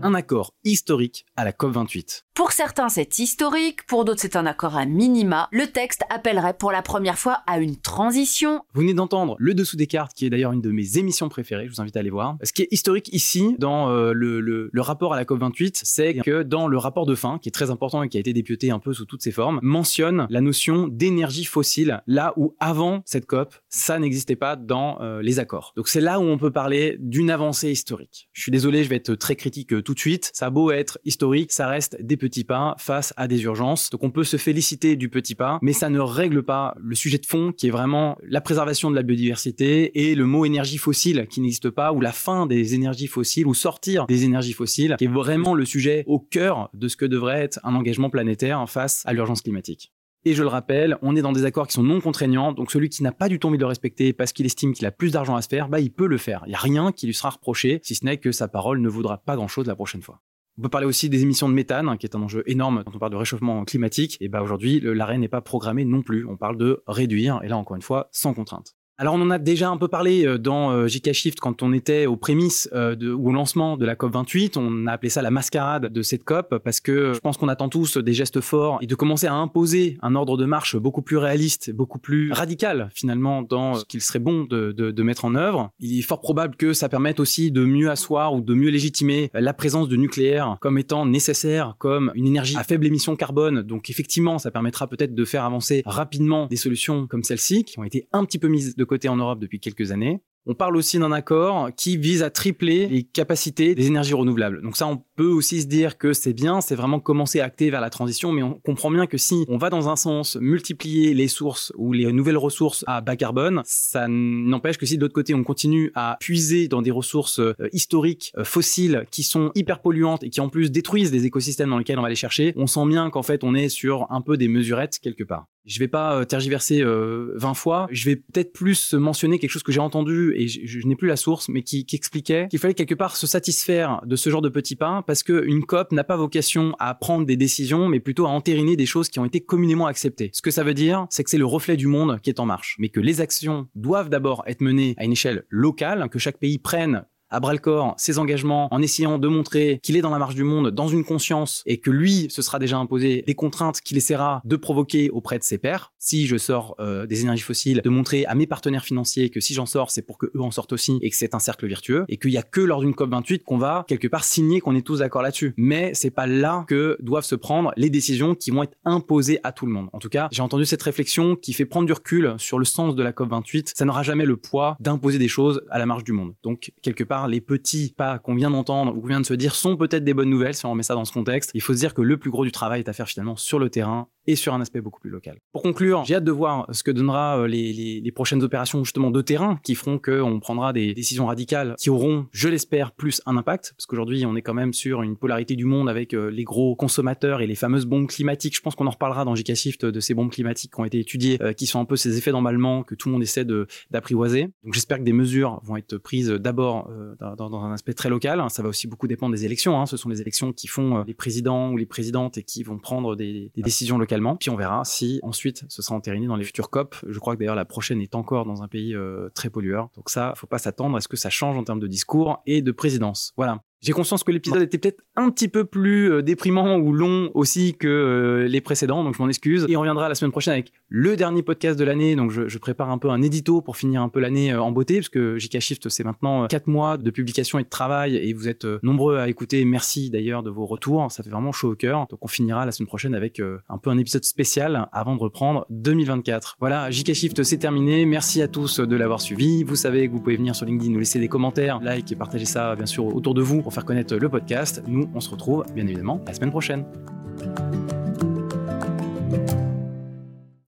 Un 0.06 0.14
accord 0.14 0.52
historique 0.62 1.26
à 1.34 1.44
la 1.44 1.50
COP28. 1.50 2.22
Pour 2.32 2.52
certains, 2.52 2.88
c'est 2.88 3.18
historique, 3.18 3.84
pour 3.86 4.04
d'autres, 4.04 4.20
c'est 4.20 4.36
un 4.36 4.46
accord 4.46 4.76
à 4.76 4.86
minima. 4.86 5.48
Le 5.50 5.66
texte 5.66 6.02
appellerait 6.10 6.54
pour 6.54 6.70
la 6.70 6.82
première 6.82 7.18
fois 7.18 7.42
à 7.48 7.58
une 7.58 7.76
transition. 7.76 8.60
Vous 8.74 8.82
venez 8.82 8.94
d'entendre 8.94 9.34
le 9.40 9.52
dessous 9.52 9.76
des 9.76 9.88
cartes, 9.88 10.12
qui 10.14 10.26
est 10.26 10.30
d'ailleurs 10.30 10.52
une 10.52 10.60
de 10.60 10.70
mes 10.70 10.98
émissions 10.98 11.28
préférées, 11.28 11.66
je 11.66 11.72
vous 11.72 11.80
invite 11.80 11.96
à 11.96 12.00
aller 12.00 12.10
voir. 12.10 12.36
Ce 12.44 12.52
qui 12.52 12.62
est 12.62 12.68
historique 12.70 13.12
ici, 13.12 13.56
dans 13.58 13.90
euh, 13.90 14.12
le, 14.12 14.40
le, 14.40 14.70
le, 14.72 14.80
rapport 14.80 15.12
à 15.12 15.16
la 15.16 15.24
COP28, 15.24 15.80
c'est 15.82 16.14
que 16.14 16.44
dans 16.44 16.68
le 16.68 16.78
rapport 16.78 17.04
de 17.04 17.16
fin, 17.16 17.40
qui 17.40 17.48
est 17.48 17.52
très 17.52 17.72
important 17.72 18.04
et 18.04 18.08
qui 18.08 18.16
a 18.16 18.20
été 18.20 18.32
député 18.32 18.70
un 18.70 18.78
peu 18.78 18.92
sous 18.92 19.06
toutes 19.06 19.22
ses 19.22 19.32
formes, 19.32 19.58
mentionne 19.62 20.28
la 20.30 20.40
notion 20.40 20.86
d'énergie 20.86 21.44
fossile, 21.44 22.02
là 22.06 22.32
où 22.36 22.54
avant 22.60 23.02
cette 23.06 23.26
COP, 23.26 23.56
ça 23.70 23.98
n'existait 23.98 24.36
pas 24.36 24.54
dans 24.54 25.00
euh, 25.00 25.20
les 25.20 25.40
accords. 25.40 25.72
Donc 25.74 25.88
c'est 25.88 26.00
là 26.00 26.20
où 26.20 26.22
on 26.22 26.38
peut 26.38 26.52
parler 26.52 26.96
d'une 27.00 27.30
avancée 27.30 27.72
historique. 27.72 28.28
Je 28.32 28.42
suis 28.42 28.52
désolé, 28.52 28.84
je 28.84 28.88
vais 28.88 28.96
être 28.96 29.14
très 29.14 29.34
critique 29.34 29.72
euh, 29.72 29.82
tout 29.82 29.94
de 29.94 29.95
suite. 29.98 30.30
Ça 30.34 30.46
a 30.46 30.50
beau 30.50 30.70
être 30.70 30.98
historique, 31.04 31.52
ça 31.52 31.68
reste 31.68 31.96
des 32.00 32.16
petits 32.16 32.44
pas 32.44 32.74
face 32.78 33.12
à 33.16 33.28
des 33.28 33.42
urgences. 33.44 33.90
Donc 33.90 34.02
on 34.02 34.10
peut 34.10 34.24
se 34.24 34.36
féliciter 34.36 34.96
du 34.96 35.08
petit 35.08 35.34
pas, 35.34 35.58
mais 35.62 35.72
ça 35.72 35.90
ne 35.90 36.00
règle 36.00 36.42
pas 36.42 36.74
le 36.78 36.94
sujet 36.94 37.18
de 37.18 37.26
fond 37.26 37.52
qui 37.52 37.68
est 37.68 37.70
vraiment 37.70 38.16
la 38.22 38.40
préservation 38.40 38.90
de 38.90 38.96
la 38.96 39.02
biodiversité 39.02 40.08
et 40.08 40.14
le 40.14 40.26
mot 40.26 40.44
énergie 40.44 40.78
fossile 40.78 41.26
qui 41.28 41.40
n'existe 41.40 41.70
pas 41.70 41.92
ou 41.92 42.00
la 42.00 42.12
fin 42.12 42.46
des 42.46 42.74
énergies 42.74 43.06
fossiles 43.06 43.46
ou 43.46 43.54
sortir 43.54 44.06
des 44.06 44.24
énergies 44.24 44.52
fossiles 44.52 44.96
qui 44.98 45.04
est 45.04 45.08
vraiment 45.08 45.54
le 45.54 45.64
sujet 45.64 46.04
au 46.06 46.18
cœur 46.18 46.70
de 46.74 46.88
ce 46.88 46.96
que 46.96 47.04
devrait 47.04 47.42
être 47.42 47.60
un 47.64 47.74
engagement 47.74 48.10
planétaire 48.10 48.68
face 48.68 49.02
à 49.06 49.12
l'urgence 49.12 49.42
climatique. 49.42 49.92
Et 50.28 50.34
je 50.34 50.42
le 50.42 50.48
rappelle, 50.48 50.98
on 51.02 51.14
est 51.14 51.22
dans 51.22 51.30
des 51.30 51.44
accords 51.44 51.68
qui 51.68 51.74
sont 51.74 51.84
non 51.84 52.00
contraignants, 52.00 52.52
donc 52.52 52.72
celui 52.72 52.88
qui 52.88 53.04
n'a 53.04 53.12
pas 53.12 53.28
du 53.28 53.38
tout 53.38 53.46
envie 53.46 53.58
de 53.58 53.62
le 53.62 53.68
respecter 53.68 54.12
parce 54.12 54.32
qu'il 54.32 54.44
estime 54.44 54.74
qu'il 54.74 54.84
a 54.84 54.90
plus 54.90 55.12
d'argent 55.12 55.36
à 55.36 55.40
se 55.40 55.46
faire, 55.46 55.68
bah 55.68 55.78
il 55.78 55.92
peut 55.92 56.08
le 56.08 56.18
faire. 56.18 56.42
Il 56.46 56.48
n'y 56.48 56.56
a 56.56 56.58
rien 56.58 56.90
qui 56.90 57.06
lui 57.06 57.14
sera 57.14 57.30
reproché, 57.30 57.78
si 57.84 57.94
ce 57.94 58.04
n'est 58.04 58.16
que 58.16 58.32
sa 58.32 58.48
parole 58.48 58.80
ne 58.80 58.88
vaudra 58.88 59.18
pas 59.18 59.36
grand-chose 59.36 59.68
la 59.68 59.76
prochaine 59.76 60.02
fois. 60.02 60.20
On 60.58 60.62
peut 60.62 60.68
parler 60.68 60.88
aussi 60.88 61.08
des 61.08 61.22
émissions 61.22 61.48
de 61.48 61.54
méthane, 61.54 61.88
hein, 61.88 61.96
qui 61.96 62.06
est 62.06 62.16
un 62.16 62.22
enjeu 62.22 62.42
énorme 62.46 62.82
quand 62.84 62.96
on 62.96 62.98
parle 62.98 63.12
de 63.12 63.16
réchauffement 63.16 63.64
climatique. 63.64 64.18
Et 64.20 64.26
bah 64.28 64.42
aujourd'hui, 64.42 64.80
l'arrêt 64.82 65.16
n'est 65.16 65.28
pas 65.28 65.42
programmé 65.42 65.84
non 65.84 66.02
plus. 66.02 66.26
On 66.26 66.36
parle 66.36 66.56
de 66.56 66.82
réduire, 66.88 67.38
et 67.44 67.48
là 67.48 67.56
encore 67.56 67.76
une 67.76 67.82
fois, 67.82 68.08
sans 68.10 68.34
contrainte. 68.34 68.74
Alors 68.98 69.12
on 69.12 69.20
en 69.20 69.28
a 69.28 69.38
déjà 69.38 69.68
un 69.68 69.76
peu 69.76 69.88
parlé 69.88 70.24
euh, 70.24 70.38
dans 70.38 70.70
euh, 70.70 70.86
JK 70.86 71.12
Shift 71.12 71.38
quand 71.38 71.62
on 71.62 71.74
était 71.74 72.06
aux 72.06 72.16
prémices 72.16 72.66
euh, 72.72 72.94
de, 72.94 73.12
ou 73.12 73.28
au 73.28 73.32
lancement 73.32 73.76
de 73.76 73.84
la 73.84 73.94
COP 73.94 74.14
28. 74.14 74.56
On 74.56 74.86
a 74.86 74.92
appelé 74.92 75.10
ça 75.10 75.20
la 75.20 75.30
mascarade 75.30 75.92
de 75.92 76.02
cette 76.02 76.24
COP 76.24 76.56
parce 76.64 76.80
que 76.80 77.12
je 77.12 77.18
pense 77.18 77.36
qu'on 77.36 77.48
attend 77.48 77.68
tous 77.68 77.98
des 77.98 78.14
gestes 78.14 78.40
forts 78.40 78.78
et 78.80 78.86
de 78.86 78.94
commencer 78.94 79.26
à 79.26 79.34
imposer 79.34 79.98
un 80.00 80.14
ordre 80.14 80.38
de 80.38 80.46
marche 80.46 80.76
beaucoup 80.76 81.02
plus 81.02 81.18
réaliste, 81.18 81.72
beaucoup 81.72 81.98
plus 81.98 82.32
radical 82.32 82.88
finalement 82.94 83.42
dans 83.42 83.74
ce 83.74 83.84
qu'il 83.84 84.00
serait 84.00 84.18
bon 84.18 84.44
de, 84.44 84.72
de, 84.72 84.90
de, 84.90 85.02
mettre 85.02 85.26
en 85.26 85.34
œuvre. 85.34 85.72
Il 85.78 85.98
est 85.98 86.02
fort 86.02 86.22
probable 86.22 86.56
que 86.56 86.72
ça 86.72 86.88
permette 86.88 87.20
aussi 87.20 87.50
de 87.50 87.66
mieux 87.66 87.90
asseoir 87.90 88.32
ou 88.32 88.40
de 88.40 88.54
mieux 88.54 88.70
légitimer 88.70 89.30
la 89.34 89.52
présence 89.52 89.90
de 89.90 89.96
nucléaire 89.96 90.56
comme 90.62 90.78
étant 90.78 91.04
nécessaire, 91.04 91.74
comme 91.78 92.12
une 92.14 92.26
énergie 92.26 92.56
à 92.56 92.64
faible 92.64 92.86
émission 92.86 93.14
carbone. 93.14 93.60
Donc 93.60 93.90
effectivement, 93.90 94.38
ça 94.38 94.50
permettra 94.50 94.86
peut-être 94.86 95.14
de 95.14 95.24
faire 95.26 95.44
avancer 95.44 95.82
rapidement 95.84 96.46
des 96.46 96.56
solutions 96.56 97.06
comme 97.06 97.24
celle-ci 97.24 97.64
qui 97.64 97.78
ont 97.78 97.84
été 97.84 98.08
un 98.14 98.24
petit 98.24 98.38
peu 98.38 98.48
mises 98.48 98.74
de 98.74 98.85
côté 98.86 99.08
en 99.08 99.16
Europe 99.16 99.38
depuis 99.38 99.60
quelques 99.60 99.92
années. 99.92 100.22
On 100.46 100.54
parle 100.54 100.76
aussi 100.76 100.98
d'un 100.98 101.12
accord 101.12 101.70
qui 101.76 101.96
vise 101.96 102.22
à 102.22 102.30
tripler 102.30 102.86
les 102.86 103.02
capacités 103.02 103.74
des 103.74 103.86
énergies 103.88 104.14
renouvelables. 104.14 104.62
Donc 104.62 104.76
ça, 104.76 104.86
on 104.86 105.02
peut 105.16 105.30
aussi 105.30 105.62
se 105.62 105.66
dire 105.66 105.98
que 105.98 106.12
c'est 106.12 106.34
bien, 106.34 106.60
c'est 106.60 106.74
vraiment 106.74 107.00
commencer 107.00 107.40
à 107.40 107.46
acter 107.46 107.70
vers 107.70 107.80
la 107.80 107.90
transition, 107.90 108.32
mais 108.32 108.42
on 108.42 108.54
comprend 108.54 108.90
bien 108.90 109.06
que 109.06 109.16
si 109.16 109.44
on 109.48 109.56
va 109.56 109.70
dans 109.70 109.88
un 109.88 109.96
sens 109.96 110.36
multiplier 110.36 111.14
les 111.14 111.26
sources 111.26 111.72
ou 111.76 111.92
les 111.92 112.12
nouvelles 112.12 112.36
ressources 112.36 112.84
à 112.86 113.00
bas 113.00 113.16
carbone, 113.16 113.62
ça 113.64 114.06
n'empêche 114.08 114.76
que 114.76 114.86
si 114.86 114.96
de 114.96 115.02
l'autre 115.02 115.14
côté 115.14 115.34
on 115.34 115.42
continue 115.42 115.90
à 115.94 116.16
puiser 116.20 116.68
dans 116.68 116.82
des 116.82 116.90
ressources 116.90 117.40
euh, 117.40 117.54
historiques 117.72 118.32
euh, 118.36 118.44
fossiles 118.44 119.06
qui 119.10 119.22
sont 119.22 119.50
hyper 119.54 119.80
polluantes 119.80 120.22
et 120.22 120.30
qui 120.30 120.40
en 120.40 120.48
plus 120.48 120.70
détruisent 120.70 121.10
des 121.10 121.24
écosystèmes 121.24 121.70
dans 121.70 121.78
lesquels 121.78 121.98
on 121.98 122.02
va 122.02 122.10
les 122.10 122.14
chercher, 122.14 122.52
on 122.56 122.66
sent 122.66 122.86
bien 122.86 123.10
qu'en 123.10 123.22
fait 123.22 123.42
on 123.42 123.54
est 123.54 123.70
sur 123.70 124.06
un 124.10 124.20
peu 124.20 124.36
des 124.36 124.48
mesurettes 124.48 124.98
quelque 125.00 125.24
part. 125.24 125.46
Je 125.64 125.80
vais 125.80 125.88
pas 125.88 126.14
euh, 126.14 126.24
tergiverser 126.24 126.84
20 126.84 127.54
fois, 127.54 127.88
je 127.90 128.04
vais 128.04 128.16
peut-être 128.16 128.52
plus 128.52 128.94
mentionner 128.94 129.40
quelque 129.40 129.50
chose 129.50 129.64
que 129.64 129.72
j'ai 129.72 129.80
entendu 129.80 130.32
et 130.36 130.46
je, 130.46 130.86
n'ai 130.86 130.94
plus 130.94 131.08
la 131.08 131.16
source, 131.16 131.48
mais 131.48 131.62
qui, 131.62 131.84
qui 131.84 131.96
expliquait 131.96 132.46
qu'il 132.48 132.60
fallait 132.60 132.74
quelque 132.74 132.94
part 132.94 133.16
se 133.16 133.26
satisfaire 133.26 134.00
de 134.06 134.14
ce 134.14 134.30
genre 134.30 134.42
de 134.42 134.48
petits 134.48 134.76
pas 134.76 135.02
parce 135.06 135.22
qu'une 135.22 135.64
COP 135.64 135.92
n'a 135.92 136.04
pas 136.04 136.16
vocation 136.16 136.74
à 136.78 136.94
prendre 136.94 137.26
des 137.26 137.36
décisions, 137.36 137.88
mais 137.88 138.00
plutôt 138.00 138.26
à 138.26 138.30
entériner 138.30 138.76
des 138.76 138.86
choses 138.86 139.08
qui 139.08 139.18
ont 139.18 139.24
été 139.24 139.40
communément 139.40 139.86
acceptées. 139.86 140.30
Ce 140.32 140.42
que 140.42 140.50
ça 140.50 140.64
veut 140.64 140.74
dire, 140.74 141.06
c'est 141.10 141.24
que 141.24 141.30
c'est 141.30 141.38
le 141.38 141.46
reflet 141.46 141.76
du 141.76 141.86
monde 141.86 142.20
qui 142.20 142.30
est 142.30 142.40
en 142.40 142.46
marche, 142.46 142.76
mais 142.78 142.88
que 142.88 143.00
les 143.00 143.20
actions 143.20 143.68
doivent 143.74 144.10
d'abord 144.10 144.42
être 144.46 144.60
menées 144.60 144.94
à 144.98 145.04
une 145.04 145.12
échelle 145.12 145.44
locale, 145.48 146.08
que 146.10 146.18
chaque 146.18 146.38
pays 146.38 146.58
prenne 146.58 147.04
à 147.36 147.40
bras 147.40 147.52
le 147.52 147.58
corps 147.58 147.94
ses 147.98 148.18
engagements 148.18 148.66
en 148.72 148.80
essayant 148.80 149.18
de 149.18 149.28
montrer 149.28 149.78
qu'il 149.82 149.94
est 149.96 150.00
dans 150.00 150.10
la 150.10 150.18
marche 150.18 150.34
du 150.34 150.42
monde, 150.42 150.70
dans 150.70 150.88
une 150.88 151.04
conscience 151.04 151.62
et 151.66 151.76
que 151.76 151.90
lui 151.90 152.28
se 152.30 152.40
sera 152.40 152.58
déjà 152.58 152.78
imposé 152.78 153.22
des 153.26 153.34
contraintes 153.34 153.82
qu'il 153.82 153.98
essaiera 153.98 154.40
de 154.46 154.56
provoquer 154.56 155.10
auprès 155.10 155.38
de 155.38 155.44
ses 155.44 155.58
pairs. 155.58 155.92
Si 155.98 156.26
je 156.26 156.38
sors 156.38 156.76
euh, 156.80 157.04
des 157.04 157.20
énergies 157.22 157.42
fossiles, 157.42 157.82
de 157.84 157.90
montrer 157.90 158.24
à 158.24 158.34
mes 158.34 158.46
partenaires 158.46 158.86
financiers 158.86 159.28
que 159.28 159.40
si 159.40 159.52
j'en 159.52 159.66
sors, 159.66 159.90
c'est 159.90 160.00
pour 160.00 160.16
que 160.16 160.26
eux 160.34 160.40
en 160.40 160.50
sortent 160.50 160.72
aussi 160.72 160.98
et 161.02 161.10
que 161.10 161.16
c'est 161.16 161.34
un 161.34 161.38
cercle 161.38 161.66
vertueux 161.66 162.06
et 162.08 162.16
qu'il 162.16 162.30
y 162.30 162.38
a 162.38 162.42
que 162.42 162.62
lors 162.62 162.80
d'une 162.80 162.94
COP 162.94 163.10
28 163.10 163.44
qu'on 163.44 163.58
va 163.58 163.84
quelque 163.86 164.08
part 164.08 164.24
signer 164.24 164.62
qu'on 164.62 164.74
est 164.74 164.86
tous 164.86 165.00
d'accord 165.00 165.20
là-dessus. 165.20 165.52
Mais 165.58 165.92
c'est 165.92 166.10
pas 166.10 166.26
là 166.26 166.64
que 166.66 166.96
doivent 167.00 167.24
se 167.24 167.34
prendre 167.34 167.70
les 167.76 167.90
décisions 167.90 168.34
qui 168.34 168.50
vont 168.50 168.62
être 168.62 168.78
imposées 168.86 169.40
à 169.44 169.52
tout 169.52 169.66
le 169.66 169.72
monde. 169.72 169.90
En 169.92 169.98
tout 169.98 170.08
cas, 170.08 170.28
j'ai 170.32 170.40
entendu 170.40 170.64
cette 170.64 170.82
réflexion 170.82 171.36
qui 171.36 171.52
fait 171.52 171.66
prendre 171.66 171.84
du 171.86 171.92
recul 171.92 172.34
sur 172.38 172.58
le 172.58 172.64
sens 172.64 172.96
de 172.96 173.02
la 173.02 173.12
COP 173.12 173.28
28. 173.28 173.74
Ça 173.76 173.84
n'aura 173.84 174.02
jamais 174.02 174.24
le 174.24 174.38
poids 174.38 174.78
d'imposer 174.80 175.18
des 175.18 175.28
choses 175.28 175.60
à 175.70 175.78
la 175.78 175.84
marge 175.84 176.02
du 176.02 176.12
monde. 176.12 176.34
Donc 176.42 176.72
quelque 176.80 177.04
part 177.04 177.25
les 177.28 177.40
petits 177.40 177.94
pas 177.96 178.18
qu'on 178.18 178.34
vient 178.34 178.50
d'entendre 178.50 178.96
ou 178.96 179.00
qu'on 179.00 179.08
vient 179.08 179.20
de 179.20 179.26
se 179.26 179.34
dire 179.34 179.54
sont 179.54 179.76
peut-être 179.76 180.04
des 180.04 180.14
bonnes 180.14 180.30
nouvelles 180.30 180.54
si 180.54 180.66
on 180.66 180.74
met 180.74 180.82
ça 180.82 180.94
dans 180.94 181.04
ce 181.04 181.12
contexte. 181.12 181.50
Il 181.54 181.60
faut 181.60 181.72
se 181.72 181.78
dire 181.78 181.94
que 181.94 182.02
le 182.02 182.16
plus 182.16 182.30
gros 182.30 182.44
du 182.44 182.52
travail 182.52 182.80
est 182.80 182.88
à 182.88 182.92
faire 182.92 183.08
finalement 183.08 183.36
sur 183.36 183.58
le 183.58 183.70
terrain 183.70 184.08
et 184.26 184.36
sur 184.36 184.54
un 184.54 184.60
aspect 184.60 184.80
beaucoup 184.80 185.00
plus 185.00 185.10
local. 185.10 185.38
Pour 185.52 185.62
conclure, 185.62 186.04
j'ai 186.04 186.16
hâte 186.16 186.24
de 186.24 186.32
voir 186.32 186.66
ce 186.72 186.82
que 186.82 186.90
donnera 186.90 187.38
euh, 187.38 187.46
les, 187.46 187.72
les, 187.72 188.00
les 188.00 188.12
prochaines 188.12 188.42
opérations 188.42 188.84
justement 188.84 189.10
de 189.10 189.22
terrain 189.22 189.58
qui 189.62 189.74
feront 189.74 189.98
qu'on 189.98 190.40
prendra 190.40 190.72
des 190.72 190.94
décisions 190.94 191.26
radicales 191.26 191.74
qui 191.78 191.90
auront, 191.90 192.26
je 192.32 192.48
l'espère, 192.48 192.92
plus 192.92 193.20
un 193.26 193.36
impact, 193.36 193.74
parce 193.76 193.86
qu'aujourd'hui 193.86 194.26
on 194.26 194.36
est 194.36 194.42
quand 194.42 194.54
même 194.54 194.72
sur 194.72 195.02
une 195.02 195.16
polarité 195.16 195.56
du 195.56 195.64
monde 195.64 195.88
avec 195.88 196.14
euh, 196.14 196.30
les 196.30 196.44
gros 196.44 196.76
consommateurs 196.76 197.40
et 197.40 197.46
les 197.46 197.54
fameuses 197.54 197.86
bombes 197.86 198.08
climatiques. 198.08 198.56
Je 198.56 198.60
pense 198.60 198.74
qu'on 198.74 198.86
en 198.86 198.90
reparlera 198.90 199.24
dans 199.24 199.34
JK 199.34 199.54
Shift 199.54 199.84
de 199.84 200.00
ces 200.00 200.14
bombes 200.14 200.30
climatiques 200.30 200.72
qui 200.74 200.80
ont 200.80 200.84
été 200.84 200.98
étudiées, 200.98 201.40
euh, 201.42 201.52
qui 201.52 201.66
sont 201.66 201.80
un 201.80 201.84
peu 201.84 201.96
ces 201.96 202.18
effets 202.18 202.32
d'emballement 202.32 202.82
que 202.82 202.94
tout 202.94 203.08
le 203.08 203.12
monde 203.12 203.22
essaie 203.22 203.44
d'apprivoiser. 203.90 204.48
Donc 204.64 204.74
j'espère 204.74 204.98
que 204.98 205.04
des 205.04 205.12
mesures 205.12 205.60
vont 205.64 205.76
être 205.76 205.98
prises 205.98 206.28
d'abord 206.28 206.90
dans, 207.20 207.64
un 207.64 207.72
aspect 207.72 207.94
très 207.94 208.08
local. 208.08 208.42
Ça 208.48 208.62
va 208.62 208.68
aussi 208.68 208.86
beaucoup 208.86 209.06
dépendre 209.06 209.34
des 209.34 209.44
élections. 209.44 209.80
Hein. 209.80 209.86
Ce 209.86 209.96
sont 209.96 210.08
les 210.08 210.20
élections 210.20 210.52
qui 210.52 210.66
font 210.66 211.04
les 211.04 211.14
présidents 211.14 211.70
ou 211.70 211.76
les 211.76 211.86
présidentes 211.86 212.38
et 212.38 212.42
qui 212.42 212.62
vont 212.62 212.78
prendre 212.78 213.16
des 213.16 213.50
décisions 213.56 213.98
locales 213.98 214.15
puis 214.36 214.50
on 214.50 214.56
verra 214.56 214.84
si 214.84 215.20
ensuite 215.22 215.64
ce 215.68 215.82
sera 215.82 215.94
entériné 215.94 216.26
dans 216.26 216.36
les 216.36 216.44
futures 216.44 216.70
COP. 216.70 216.96
Je 217.06 217.18
crois 217.18 217.34
que 217.34 217.38
d'ailleurs 217.38 217.54
la 217.54 217.64
prochaine 217.64 218.00
est 218.00 218.14
encore 218.14 218.44
dans 218.44 218.62
un 218.62 218.68
pays 218.68 218.94
euh, 218.94 219.28
très 219.34 219.50
pollueur. 219.50 219.90
Donc 219.96 220.10
ça, 220.10 220.32
faut 220.36 220.46
pas 220.46 220.58
s'attendre 220.58 220.96
à 220.96 221.00
ce 221.00 221.08
que 221.08 221.16
ça 221.16 221.30
change 221.30 221.56
en 221.56 221.64
termes 221.64 221.80
de 221.80 221.86
discours 221.86 222.42
et 222.46 222.62
de 222.62 222.72
présidence. 222.72 223.32
Voilà. 223.36 223.62
J'ai 223.82 223.92
conscience 223.92 224.24
que 224.24 224.32
l'épisode 224.32 224.62
était 224.62 224.78
peut-être 224.78 225.04
un 225.16 225.30
petit 225.30 225.48
peu 225.48 225.64
plus 225.64 226.10
euh, 226.10 226.22
déprimant 226.22 226.76
ou 226.76 226.92
long 226.92 227.30
aussi 227.34 227.74
que 227.74 227.86
euh, 227.86 228.48
les 228.48 228.60
précédents, 228.60 229.04
donc 229.04 229.14
je 229.14 229.22
m'en 229.22 229.28
excuse. 229.28 229.66
Et 229.68 229.76
on 229.76 229.80
reviendra 229.80 230.08
la 230.08 230.14
semaine 230.14 230.30
prochaine 230.30 230.54
avec 230.54 230.72
le 230.88 231.14
dernier 231.16 231.42
podcast 231.42 231.78
de 231.78 231.84
l'année, 231.84 232.16
donc 232.16 232.30
je, 232.30 232.48
je, 232.48 232.58
prépare 232.58 232.90
un 232.90 232.98
peu 232.98 233.10
un 233.10 233.20
édito 233.20 233.60
pour 233.60 233.76
finir 233.76 234.00
un 234.00 234.08
peu 234.08 234.18
l'année 234.18 234.52
euh, 234.52 234.62
en 234.62 234.72
beauté, 234.72 234.96
parce 234.96 235.10
que 235.10 235.38
JK 235.38 235.60
Shift 235.60 235.88
c'est 235.90 236.04
maintenant 236.04 236.46
4 236.46 236.66
mois 236.68 236.96
de 236.96 237.10
publication 237.10 237.58
et 237.58 237.64
de 237.64 237.68
travail, 237.68 238.16
et 238.16 238.32
vous 238.32 238.48
êtes 238.48 238.66
nombreux 238.82 239.18
à 239.18 239.28
écouter. 239.28 239.64
Merci 239.64 240.10
d'ailleurs 240.10 240.42
de 240.42 240.50
vos 240.50 240.64
retours, 240.64 241.12
ça 241.12 241.22
fait 241.22 241.30
vraiment 241.30 241.52
chaud 241.52 241.72
au 241.72 241.76
cœur. 241.76 242.06
Donc 242.10 242.20
on 242.22 242.28
finira 242.28 242.64
la 242.64 242.72
semaine 242.72 242.88
prochaine 242.88 243.14
avec 243.14 243.40
un 243.68 243.78
peu 243.78 243.90
un 243.90 243.98
épisode 243.98 244.24
spécial 244.24 244.88
avant 244.92 245.16
de 245.16 245.20
reprendre 245.20 245.66
2024. 245.70 246.56
Voilà, 246.60 246.90
JK 246.90 247.12
Shift 247.12 247.42
c'est 247.42 247.58
terminé. 247.58 248.06
Merci 248.06 248.42
à 248.42 248.48
tous 248.48 248.80
de 248.80 248.96
l'avoir 248.96 249.20
suivi. 249.20 249.64
Vous 249.64 249.76
savez 249.76 250.08
que 250.08 250.12
vous 250.12 250.20
pouvez 250.20 250.36
venir 250.36 250.54
sur 250.56 250.66
LinkedIn 250.66 250.92
nous 250.92 250.98
laisser 250.98 251.18
des 251.18 251.28
commentaires, 251.28 251.80
like 251.82 252.10
et 252.10 252.16
partager 252.16 252.46
ça 252.46 252.74
bien 252.74 252.86
sûr 252.86 253.06
autour 253.14 253.34
de 253.34 253.42
vous 253.42 253.62
pour 253.66 253.74
faire 253.74 253.84
connaître 253.84 254.14
le 254.14 254.28
podcast. 254.28 254.80
Nous, 254.86 255.10
on 255.12 255.18
se 255.18 255.28
retrouve 255.28 255.64
bien 255.74 255.84
évidemment 255.88 256.20
la 256.24 256.32
semaine 256.32 256.52
prochaine. 256.52 256.84